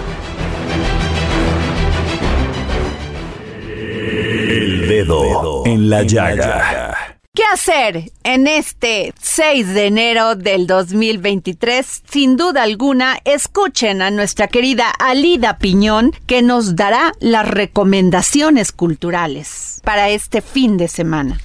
[4.50, 7.07] El dedo en la llaga.
[7.34, 12.02] ¿Qué hacer en este 6 de enero del 2023?
[12.10, 19.80] Sin duda alguna, escuchen a nuestra querida Alida Piñón que nos dará las recomendaciones culturales
[19.84, 21.40] para este fin de semana.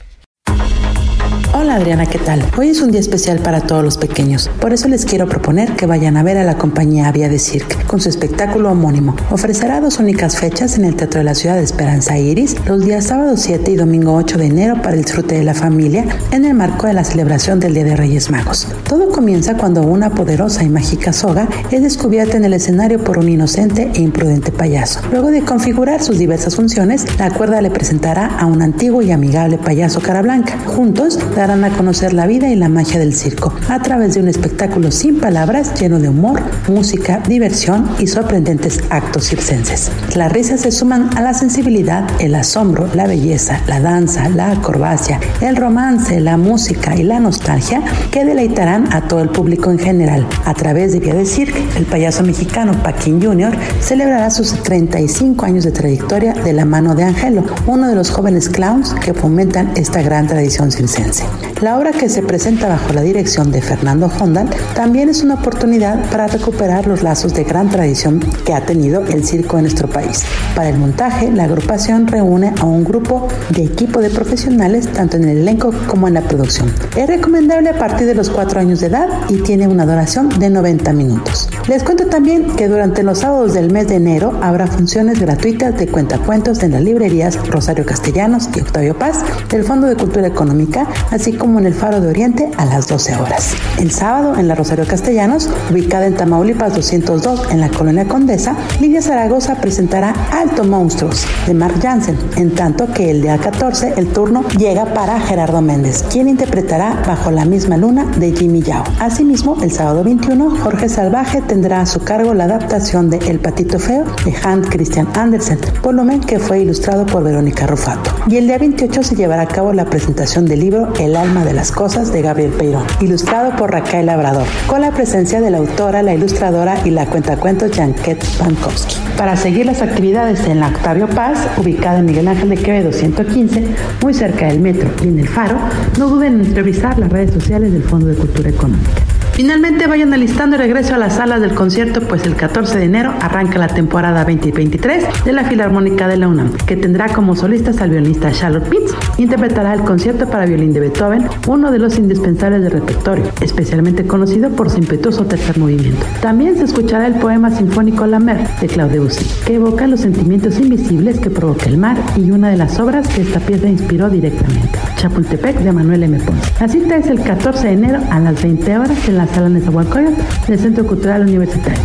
[1.55, 2.43] Hola Adriana, ¿qué tal?
[2.57, 5.85] Hoy es un día especial para todos los pequeños, por eso les quiero proponer que
[5.85, 9.15] vayan a ver a la compañía Avia de Cirque con su espectáculo homónimo.
[9.29, 13.05] Ofrecerá dos únicas fechas en el Teatro de la Ciudad de Esperanza Iris los días
[13.05, 16.55] sábado 7 y domingo 8 de enero para el disfrute de la familia en el
[16.55, 18.67] marco de la celebración del Día de Reyes Magos.
[18.89, 23.29] Todo comienza cuando una poderosa y mágica soga es descubierta en el escenario por un
[23.29, 25.01] inocente e imprudente payaso.
[25.11, 29.59] Luego de configurar sus diversas funciones, la cuerda le presentará a un antiguo y amigable
[29.59, 30.57] payaso cara blanca.
[30.65, 34.29] Juntos, darán a conocer la vida y la magia del circo a través de un
[34.29, 39.91] espectáculo sin palabras lleno de humor, música, diversión y sorprendentes actos circenses.
[40.15, 45.19] Las risas se suman a la sensibilidad, el asombro, la belleza, la danza, la acrobacia,
[45.41, 50.25] el romance, la música y la nostalgia que deleitarán a todo el público en general.
[50.45, 53.53] A través de Vía de Cirque, el payaso mexicano Paquín Jr.
[53.81, 58.47] celebrará sus 35 años de trayectoria de la mano de Angelo, uno de los jóvenes
[58.47, 61.32] clowns que fomentan esta gran tradición circense.
[61.35, 61.52] Okay.
[61.63, 66.03] La obra que se presenta bajo la dirección de Fernando Hondal también es una oportunidad
[66.11, 70.25] para recuperar los lazos de gran tradición que ha tenido el circo en nuestro país.
[70.57, 75.23] Para el montaje, la agrupación reúne a un grupo de equipo de profesionales tanto en
[75.23, 76.69] el elenco como en la producción.
[76.97, 80.49] Es recomendable a partir de los 4 años de edad y tiene una duración de
[80.49, 81.47] 90 minutos.
[81.69, 85.87] Les cuento también que durante los sábados del mes de enero habrá funciones gratuitas de
[85.87, 91.31] cuentacuentos en las librerías Rosario Castellanos y Octavio Paz del Fondo de Cultura Económica, así
[91.31, 93.55] como en el Faro de Oriente a las 12 horas.
[93.79, 99.01] El sábado en la Rosario Castellanos, ubicada en Tamaulipas 202 en la Colonia Condesa, Lidia
[99.01, 104.43] Zaragoza presentará Alto Monstruos de Mark Jansen, en tanto que el día 14 el turno
[104.57, 108.83] llega para Gerardo Méndez, quien interpretará Bajo la misma luna de Jimmy Yao.
[108.99, 113.79] Asimismo, el sábado 21, Jorge Salvaje tendrá a su cargo la adaptación de El Patito
[113.79, 118.11] Feo de Hans Christian Andersen, volumen que fue ilustrado por Verónica Rufato.
[118.27, 121.53] Y el día 28 se llevará a cabo la presentación del libro El alma de
[121.53, 126.01] las cosas de Gabriel Peirón, ilustrado por Raquel Labrador, con la presencia de la autora,
[126.01, 128.95] la ilustradora y la cuentacuentos Janket Pankowski.
[129.17, 133.67] Para seguir las actividades en la Octavio Paz, ubicada en Miguel Ángel de Quevedo 115,
[134.01, 135.57] muy cerca del metro y en el Faro,
[135.97, 139.12] no duden en revisar las redes sociales del Fondo de Cultura Económica.
[139.33, 143.11] Finalmente vayan alistando el regreso a las salas del concierto, pues el 14 de enero
[143.19, 147.89] arranca la temporada 2023 de la Filarmónica de la UNAM, que tendrá como solistas al
[147.89, 148.93] violinista Charlotte Pitts.
[149.17, 154.51] Interpretará el concierto para violín de Beethoven, uno de los indispensables del repertorio, especialmente conocido
[154.51, 156.05] por su impetuoso tercer movimiento.
[156.21, 160.59] También se escuchará el poema sinfónico La Mer de Claude Debussy, que evoca los sentimientos
[160.59, 164.77] invisibles que provoca el mar y una de las obras que esta pieza inspiró directamente,
[164.97, 166.19] Chapultepec de Manuel M.
[166.19, 166.51] Ponce.
[166.59, 170.21] La cita es el 14 de enero a las 20 horas en la sala Nezahualcóyotl
[170.47, 171.81] del Centro Cultural Universitario.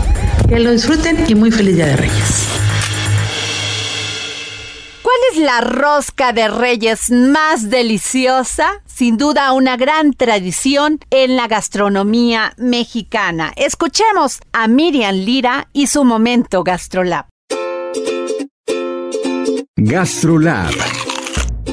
[0.49, 2.49] Que lo disfruten y muy feliz Día de Reyes.
[5.03, 8.82] ¿Cuál es la rosca de reyes más deliciosa?
[8.86, 13.53] Sin duda una gran tradición en la gastronomía mexicana.
[13.57, 17.26] Escuchemos a Miriam Lira y su momento Gastrolab.
[19.76, 20.74] Gastrolab.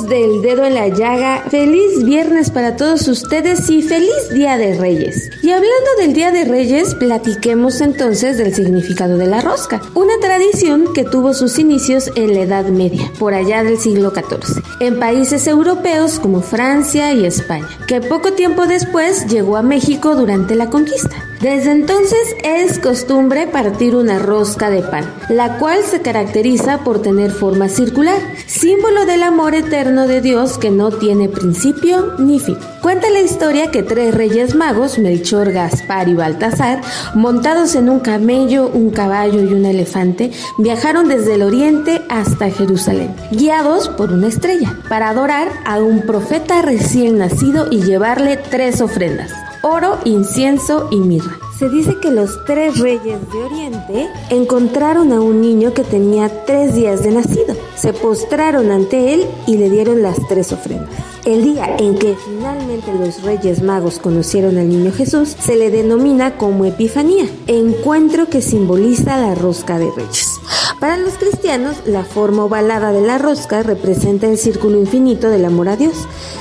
[0.00, 1.44] Del dedo en la llaga?
[1.50, 5.30] Feliz viernes para todos ustedes y feliz Día de Reyes.
[5.42, 10.94] Y hablando del Día de Reyes, platiquemos entonces del significado de la rosca, una tradición
[10.94, 15.46] que tuvo sus inicios en la Edad Media, por allá del siglo XIV, en países
[15.46, 21.16] europeos como Francia y España, que poco tiempo después llegó a México durante la conquista.
[21.42, 27.32] Desde entonces es costumbre partir una rosca de pan, la cual se caracteriza por tener
[27.32, 32.56] forma circular, símbolo del amor eterno de Dios que no tiene principio ni fin.
[32.80, 36.80] Cuenta la historia que tres reyes magos, Melchor, Gaspar y Baltasar,
[37.14, 43.12] montados en un camello, un caballo y un elefante, viajaron desde el oriente hasta Jerusalén,
[43.32, 49.32] guiados por una estrella, para adorar a un profeta recién nacido y llevarle tres ofrendas
[49.62, 51.38] oro, incienso y mirra.
[51.62, 56.74] Se dice que los tres reyes de Oriente encontraron a un niño que tenía tres
[56.74, 57.54] días de nacido.
[57.76, 60.90] Se postraron ante él y le dieron las tres ofrendas.
[61.24, 66.36] El día en que finalmente los Reyes Magos conocieron al niño Jesús se le denomina
[66.36, 70.40] como Epifanía, encuentro que simboliza la rosca de Reyes.
[70.80, 75.68] Para los cristianos, la forma ovalada de la rosca representa el círculo infinito del amor
[75.68, 75.94] a Dios.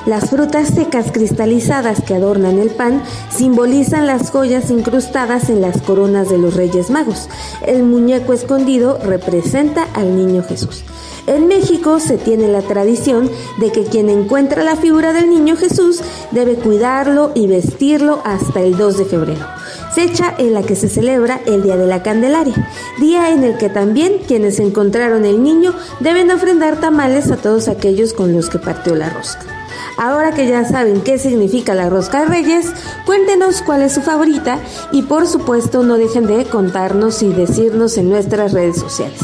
[0.07, 6.29] Las frutas secas cristalizadas que adornan el pan simbolizan las joyas incrustadas en las coronas
[6.29, 7.27] de los Reyes Magos.
[7.67, 10.85] El muñeco escondido representa al niño Jesús.
[11.27, 15.99] En México se tiene la tradición de que quien encuentra la figura del niño Jesús
[16.31, 19.45] debe cuidarlo y vestirlo hasta el 2 de febrero,
[19.93, 23.69] fecha en la que se celebra el Día de la Candelaria, día en el que
[23.69, 28.95] también quienes encontraron el niño deben ofrendar tamales a todos aquellos con los que partió
[28.95, 29.60] la rosca.
[30.01, 32.73] Ahora que ya saben qué significa la rosca de reyes,
[33.05, 34.57] cuéntenos cuál es su favorita
[34.91, 39.19] y por supuesto no dejen de contarnos y decirnos en nuestras redes sociales.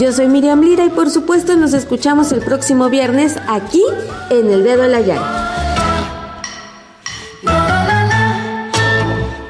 [0.00, 3.84] Yo soy Miriam Lira y por supuesto nos escuchamos el próximo viernes aquí
[4.30, 5.52] en El Dedo de la Llaga.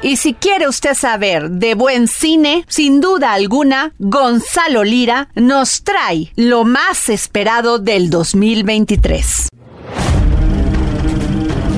[0.03, 6.31] Y si quiere usted saber de buen cine, sin duda alguna, Gonzalo Lira nos trae
[6.35, 9.47] lo más esperado del 2023.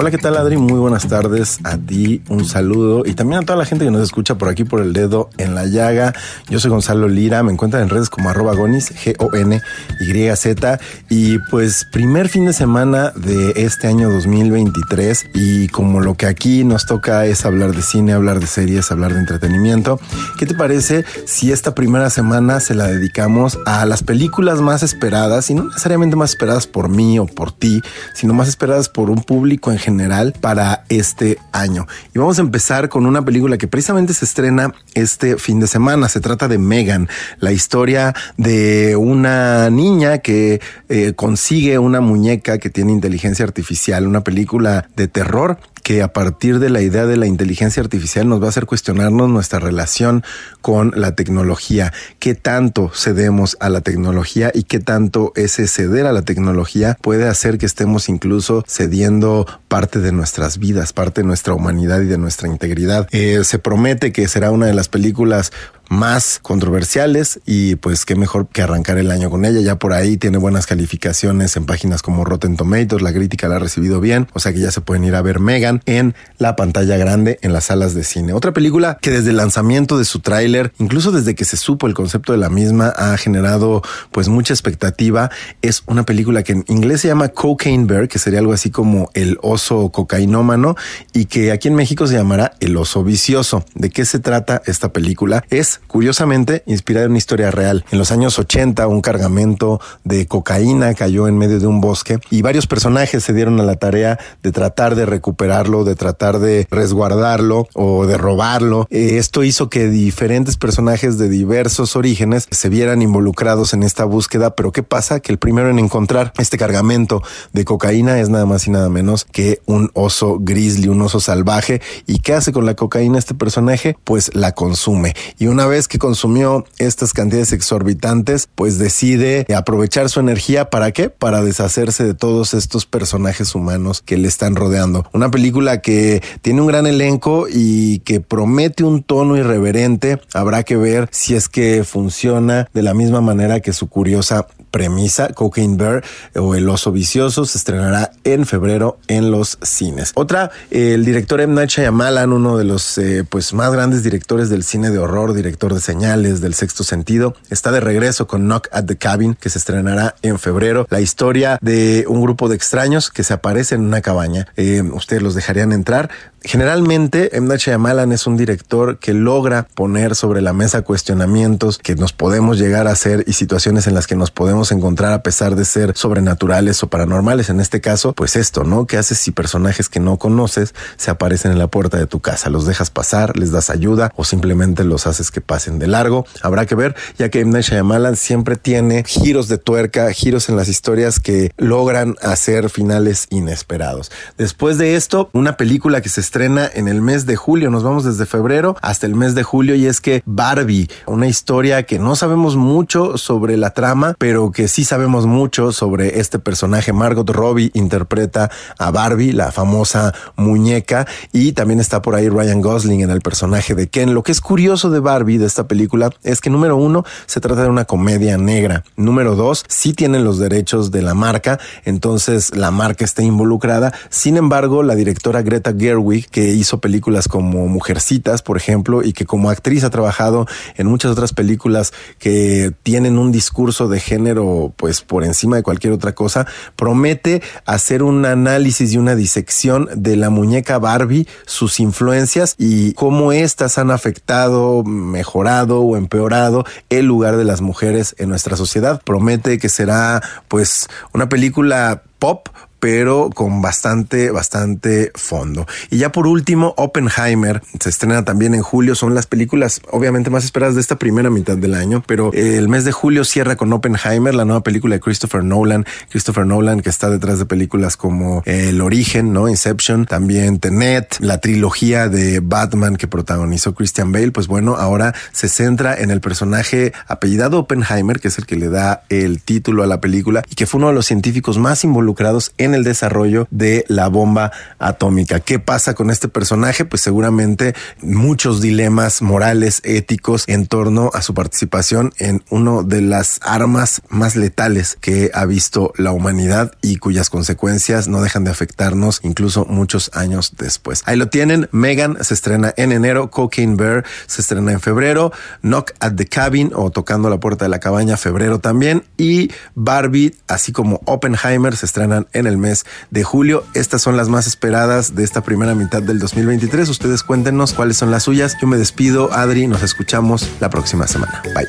[0.00, 0.56] Hola, ¿qué tal Adri?
[0.56, 4.00] Muy buenas tardes a ti, un saludo y también a toda la gente que nos
[4.00, 6.12] escucha por aquí por el dedo en la llaga.
[6.48, 10.78] Yo soy Gonzalo Lira, me encuentran en redes como arroba gonis, G-O-N-Y-Z
[11.10, 16.62] y pues primer fin de semana de este año 2023 y como lo que aquí
[16.62, 19.98] nos toca es hablar de cine, hablar de series, hablar de entretenimiento,
[20.38, 25.50] ¿qué te parece si esta primera semana se la dedicamos a las películas más esperadas
[25.50, 27.82] y no necesariamente más esperadas por mí o por ti,
[28.14, 29.87] sino más esperadas por un público en general?
[29.88, 31.86] General para este año.
[32.14, 36.08] Y vamos a empezar con una película que precisamente se estrena este fin de semana.
[36.08, 37.08] Se trata de Megan,
[37.38, 44.22] la historia de una niña que eh, consigue una muñeca que tiene inteligencia artificial, una
[44.22, 45.58] película de terror
[45.88, 49.30] que a partir de la idea de la inteligencia artificial nos va a hacer cuestionarnos
[49.30, 50.22] nuestra relación
[50.60, 56.12] con la tecnología, qué tanto cedemos a la tecnología y qué tanto ese ceder a
[56.12, 61.54] la tecnología puede hacer que estemos incluso cediendo parte de nuestras vidas, parte de nuestra
[61.54, 63.06] humanidad y de nuestra integridad.
[63.10, 65.52] Eh, se promete que será una de las películas
[65.88, 69.60] más controversiales y pues qué mejor que arrancar el año con ella.
[69.60, 73.58] Ya por ahí tiene buenas calificaciones en páginas como Rotten Tomatoes, la crítica la ha
[73.58, 76.96] recibido bien, o sea que ya se pueden ir a ver Megan en la pantalla
[76.96, 78.32] grande en las salas de cine.
[78.32, 81.94] Otra película que desde el lanzamiento de su tráiler, incluso desde que se supo el
[81.94, 83.82] concepto de la misma, ha generado
[84.12, 85.30] pues mucha expectativa.
[85.62, 89.10] Es una película que en inglés se llama Cocaine Bear, que sería algo así como
[89.14, 90.76] el oso cocainómano
[91.12, 93.64] y que aquí en México se llamará El oso vicioso.
[93.74, 95.44] ¿De qué se trata esta película?
[95.50, 97.84] Es curiosamente inspirada en una historia real.
[97.90, 102.42] En los años 80, un cargamento de cocaína cayó en medio de un bosque y
[102.42, 107.68] varios personajes se dieron a la tarea de tratar de recuperarlo, de tratar de resguardarlo
[107.74, 108.86] o de robarlo.
[108.90, 114.54] Eh, esto hizo que diferentes personajes de diversos orígenes se vieran involucrados en esta búsqueda,
[114.54, 115.20] pero ¿qué pasa?
[115.20, 117.22] Que el primero en encontrar este cargamento
[117.52, 121.80] de cocaína es nada más y nada menos que un oso grizzly, un oso salvaje.
[122.06, 123.96] ¿Y qué hace con la cocaína este personaje?
[124.04, 125.14] Pues la consume.
[125.38, 131.10] Y una vez que consumió estas cantidades exorbitantes, pues decide aprovechar su energía para qué?
[131.10, 135.06] Para deshacerse de todos estos personajes humanos que le están rodeando.
[135.12, 140.20] Una película que tiene un gran elenco y que promete un tono irreverente.
[140.34, 144.46] Habrá que ver si es que funciona de la misma manera que su curiosa
[144.78, 146.04] premisa, Cocaine Bear
[146.36, 150.12] o El Oso Vicioso, se estrenará en febrero en los cines.
[150.14, 151.52] Otra, el director M.
[151.52, 155.74] Night Shyamalan, uno de los eh, pues más grandes directores del cine de horror, director
[155.74, 159.58] de señales, del sexto sentido, está de regreso con Knock at the Cabin, que se
[159.58, 160.86] estrenará en febrero.
[160.90, 164.46] La historia de un grupo de extraños que se aparecen en una cabaña.
[164.56, 166.08] Eh, ustedes los dejarían entrar.
[166.42, 167.48] Generalmente, M.
[167.48, 172.58] Night Shyamalan es un director que logra poner sobre la mesa cuestionamientos que nos podemos
[172.58, 175.96] llegar a hacer y situaciones en las que nos podemos encontrar a pesar de ser
[175.96, 177.50] sobrenaturales o paranormales.
[177.50, 178.86] En este caso, pues esto, ¿no?
[178.86, 182.50] ¿Qué haces si personajes que no conoces se aparecen en la puerta de tu casa?
[182.50, 183.36] ¿Los dejas pasar?
[183.36, 184.12] ¿Les das ayuda?
[184.16, 186.26] ¿O simplemente los haces que pasen de largo?
[186.42, 187.52] Habrá que ver, ya que M.
[187.52, 193.26] Night Shyamalan siempre tiene giros de tuerca, giros en las historias que logran hacer finales
[193.30, 194.10] inesperados.
[194.36, 198.04] Después de esto, una película que se estrena en el mes de julio, nos vamos
[198.04, 202.16] desde febrero hasta el mes de julio y es que Barbie, una historia que no
[202.16, 206.92] sabemos mucho sobre la trama, pero que sí sabemos mucho sobre este personaje.
[206.92, 213.00] Margot Robbie interpreta a Barbie, la famosa muñeca, y también está por ahí Ryan Gosling
[213.00, 214.14] en el personaje de Ken.
[214.14, 217.62] Lo que es curioso de Barbie, de esta película, es que número uno, se trata
[217.62, 218.84] de una comedia negra.
[218.96, 223.92] Número dos, sí tienen los derechos de la marca, entonces la marca está involucrada.
[224.10, 229.24] Sin embargo, la directora Greta Gerwig, que hizo películas como Mujercitas, por ejemplo, y que
[229.24, 230.46] como actriz ha trabajado
[230.76, 234.37] en muchas otras películas que tienen un discurso de género,
[234.76, 240.16] pues por encima de cualquier otra cosa, promete hacer un análisis y una disección de
[240.16, 247.36] la muñeca Barbie, sus influencias y cómo éstas han afectado, mejorado o empeorado el lugar
[247.36, 249.00] de las mujeres en nuestra sociedad.
[249.04, 252.48] Promete que será pues una película pop
[252.80, 255.66] pero con bastante, bastante fondo.
[255.90, 258.94] Y ya por último, Oppenheimer se estrena también en julio.
[258.94, 262.84] Son las películas obviamente más esperadas de esta primera mitad del año, pero el mes
[262.84, 265.86] de julio cierra con Oppenheimer, la nueva película de Christopher Nolan.
[266.10, 269.48] Christopher Nolan que está detrás de películas como El Origen, ¿no?
[269.48, 274.32] Inception, también Tenet, la trilogía de Batman que protagonizó Christian Bale.
[274.32, 278.68] Pues bueno, ahora se centra en el personaje apellidado Oppenheimer, que es el que le
[278.68, 282.52] da el título a la película y que fue uno de los científicos más involucrados
[282.58, 285.40] en el desarrollo de la bomba atómica.
[285.40, 286.84] ¿Qué pasa con este personaje?
[286.84, 293.40] Pues seguramente muchos dilemas morales, éticos en torno a su participación en uno de las
[293.42, 299.20] armas más letales que ha visto la humanidad y cuyas consecuencias no dejan de afectarnos
[299.22, 301.02] incluso muchos años después.
[301.06, 301.68] Ahí lo tienen.
[301.72, 306.72] Megan se estrena en enero, Cocaine Bear se estrena en febrero, Knock at the Cabin
[306.74, 311.86] o Tocando la Puerta de la Cabaña, febrero también, y Barbie, así como Oppenheimer, se
[311.86, 313.64] estrenan en el mes de julio.
[313.74, 316.88] Estas son las más esperadas de esta primera mitad del 2023.
[316.88, 318.56] Ustedes cuéntenos cuáles son las suyas.
[318.60, 321.42] Yo me despido, Adri, nos escuchamos la próxima semana.
[321.54, 321.68] Bye.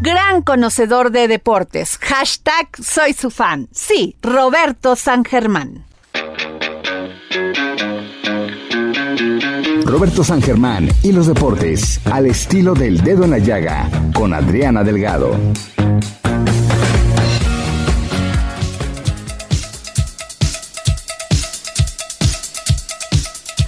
[0.00, 1.98] Gran conocedor de deportes.
[1.98, 3.68] Hashtag soy su fan.
[3.72, 5.84] Sí, Roberto San Germán.
[9.84, 14.84] Roberto San Germán y los deportes al estilo del dedo en la llaga con Adriana
[14.84, 15.36] Delgado.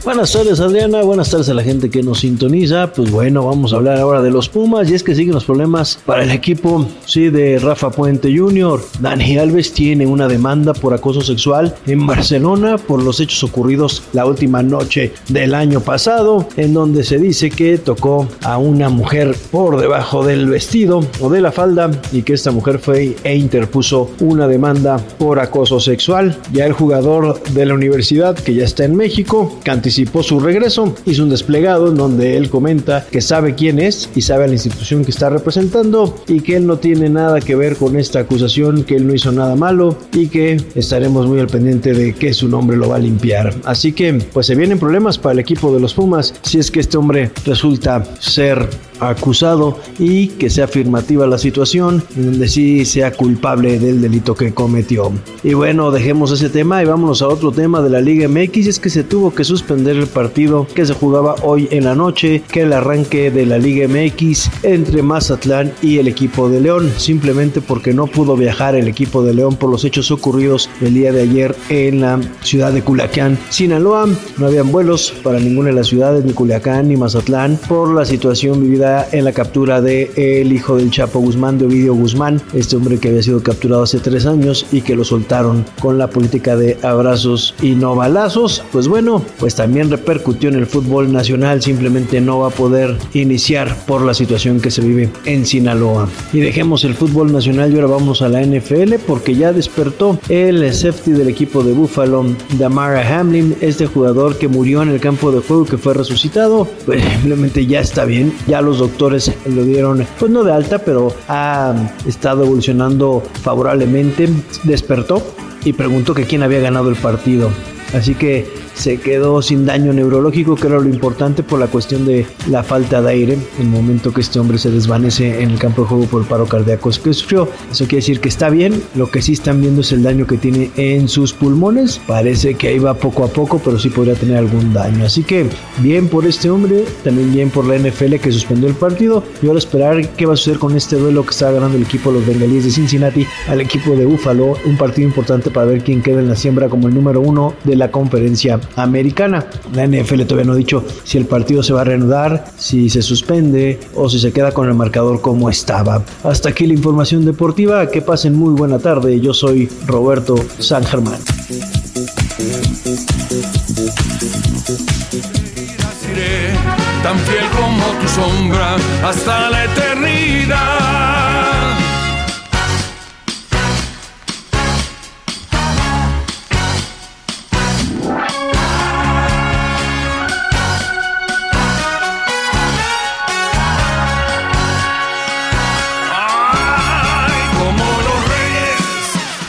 [0.05, 2.92] Buenas tardes Adriana, buenas tardes a la gente que nos sintoniza.
[2.92, 6.00] Pues bueno, vamos a hablar ahora de los Pumas y es que siguen los problemas
[6.05, 8.80] para el equipo, sí, de Rafa Puente Jr.
[8.98, 14.26] Dani Alves tiene una demanda por acoso sexual en Barcelona por los hechos ocurridos la
[14.26, 19.80] última noche del año pasado, en donde se dice que tocó a una mujer por
[19.80, 24.48] debajo del vestido o de la falda y que esta mujer fue e interpuso una
[24.48, 26.36] demanda por acoso sexual.
[26.53, 30.95] Ya el jugador de la universidad que ya está en México, Cantis anticipó su regreso,
[31.05, 34.55] hizo un desplegado en donde él comenta que sabe quién es y sabe a la
[34.55, 38.84] institución que está representando y que él no tiene nada que ver con esta acusación,
[38.84, 42.49] que él no hizo nada malo y que estaremos muy al pendiente de que su
[42.49, 43.55] nombre lo va a limpiar.
[43.64, 46.80] Así que pues se vienen problemas para el equipo de los Pumas si es que
[46.80, 48.66] este hombre resulta ser
[49.09, 54.53] acusado y que sea afirmativa la situación, en donde sí sea culpable del delito que
[54.55, 55.12] cometió.
[55.42, 58.78] Y bueno, dejemos ese tema y vámonos a otro tema de la Liga MX, es
[58.78, 62.62] que se tuvo que suspender el partido que se jugaba hoy en la noche, que
[62.62, 67.92] el arranque de la Liga MX entre Mazatlán y el equipo de León, simplemente porque
[67.92, 71.55] no pudo viajar el equipo de León por los hechos ocurridos el día de ayer
[71.68, 74.07] en la ciudad de Culiacán, Sinaloa.
[74.38, 78.61] No habían vuelos para ninguna de las ciudades, ni Culiacán ni Mazatlán, por la situación
[78.61, 82.99] vivida en la captura de el hijo del Chapo Guzmán, de Ovidio Guzmán, este hombre
[82.99, 86.76] que había sido capturado hace tres años y que lo soltaron con la política de
[86.82, 88.62] abrazos y no balazos.
[88.72, 93.76] Pues bueno, pues también repercutió en el fútbol nacional, simplemente no va a poder iniciar
[93.86, 96.09] por la situación que se vive en Sinaloa.
[96.32, 100.72] Y dejemos el fútbol nacional y ahora vamos a la NFL porque ya despertó el
[100.72, 102.24] safety del equipo de Buffalo,
[102.59, 107.03] Damara Hamlin, este jugador que murió en el campo de juego que fue resucitado, pues
[107.03, 111.75] simplemente ya está bien, ya los doctores lo dieron, pues no de alta, pero ha
[112.07, 114.31] estado evolucionando favorablemente,
[114.64, 115.23] despertó
[115.62, 117.51] y preguntó que quién había ganado el partido.
[117.93, 122.27] Así que se quedó sin daño neurológico, que era lo importante por la cuestión de
[122.49, 125.89] la falta de aire, el momento que este hombre se desvanece en el campo de
[125.89, 127.49] juego por paro cardíaco que sufrió.
[127.70, 130.37] Eso quiere decir que está bien, lo que sí están viendo es el daño que
[130.37, 132.01] tiene en sus pulmones.
[132.07, 135.05] Parece que ahí va poco a poco, pero sí podría tener algún daño.
[135.05, 135.47] Así que
[135.79, 139.23] bien por este hombre, también bien por la NFL que suspendió el partido.
[139.43, 142.11] Y ahora esperar qué va a suceder con este duelo que está ganando el equipo
[142.11, 144.57] de los bengalíes de Cincinnati al equipo de Buffalo.
[144.64, 147.77] Un partido importante para ver quién queda en la siembra como el número uno de
[147.77, 149.47] la conferencia americana.
[149.73, 153.03] La NFL todavía no ha dicho si el partido se va a reanudar, si se
[153.03, 156.03] suspende o si se queda con el marcador como estaba.
[156.25, 157.91] Hasta aquí la información deportiva.
[157.91, 159.20] Que pasen muy buena tarde.
[159.20, 161.18] Yo soy Roberto San Germán.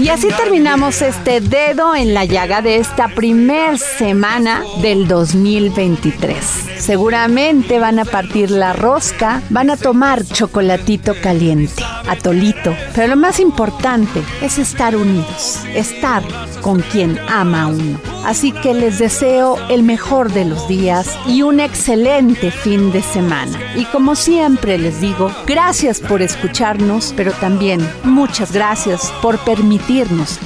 [0.03, 6.35] Y así terminamos este dedo en la llaga de esta primer semana del 2023.
[6.77, 13.39] Seguramente van a partir la rosca, van a tomar chocolatito caliente, atolito, pero lo más
[13.39, 16.21] importante es estar unidos, estar
[16.61, 17.99] con quien ama a uno.
[18.25, 23.59] Así que les deseo el mejor de los días y un excelente fin de semana.
[23.75, 29.37] Y como siempre les digo, gracias por escucharnos, pero también muchas gracias por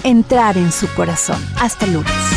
[0.03, 1.41] entrar en su corazón.
[1.57, 2.36] Hasta lunes.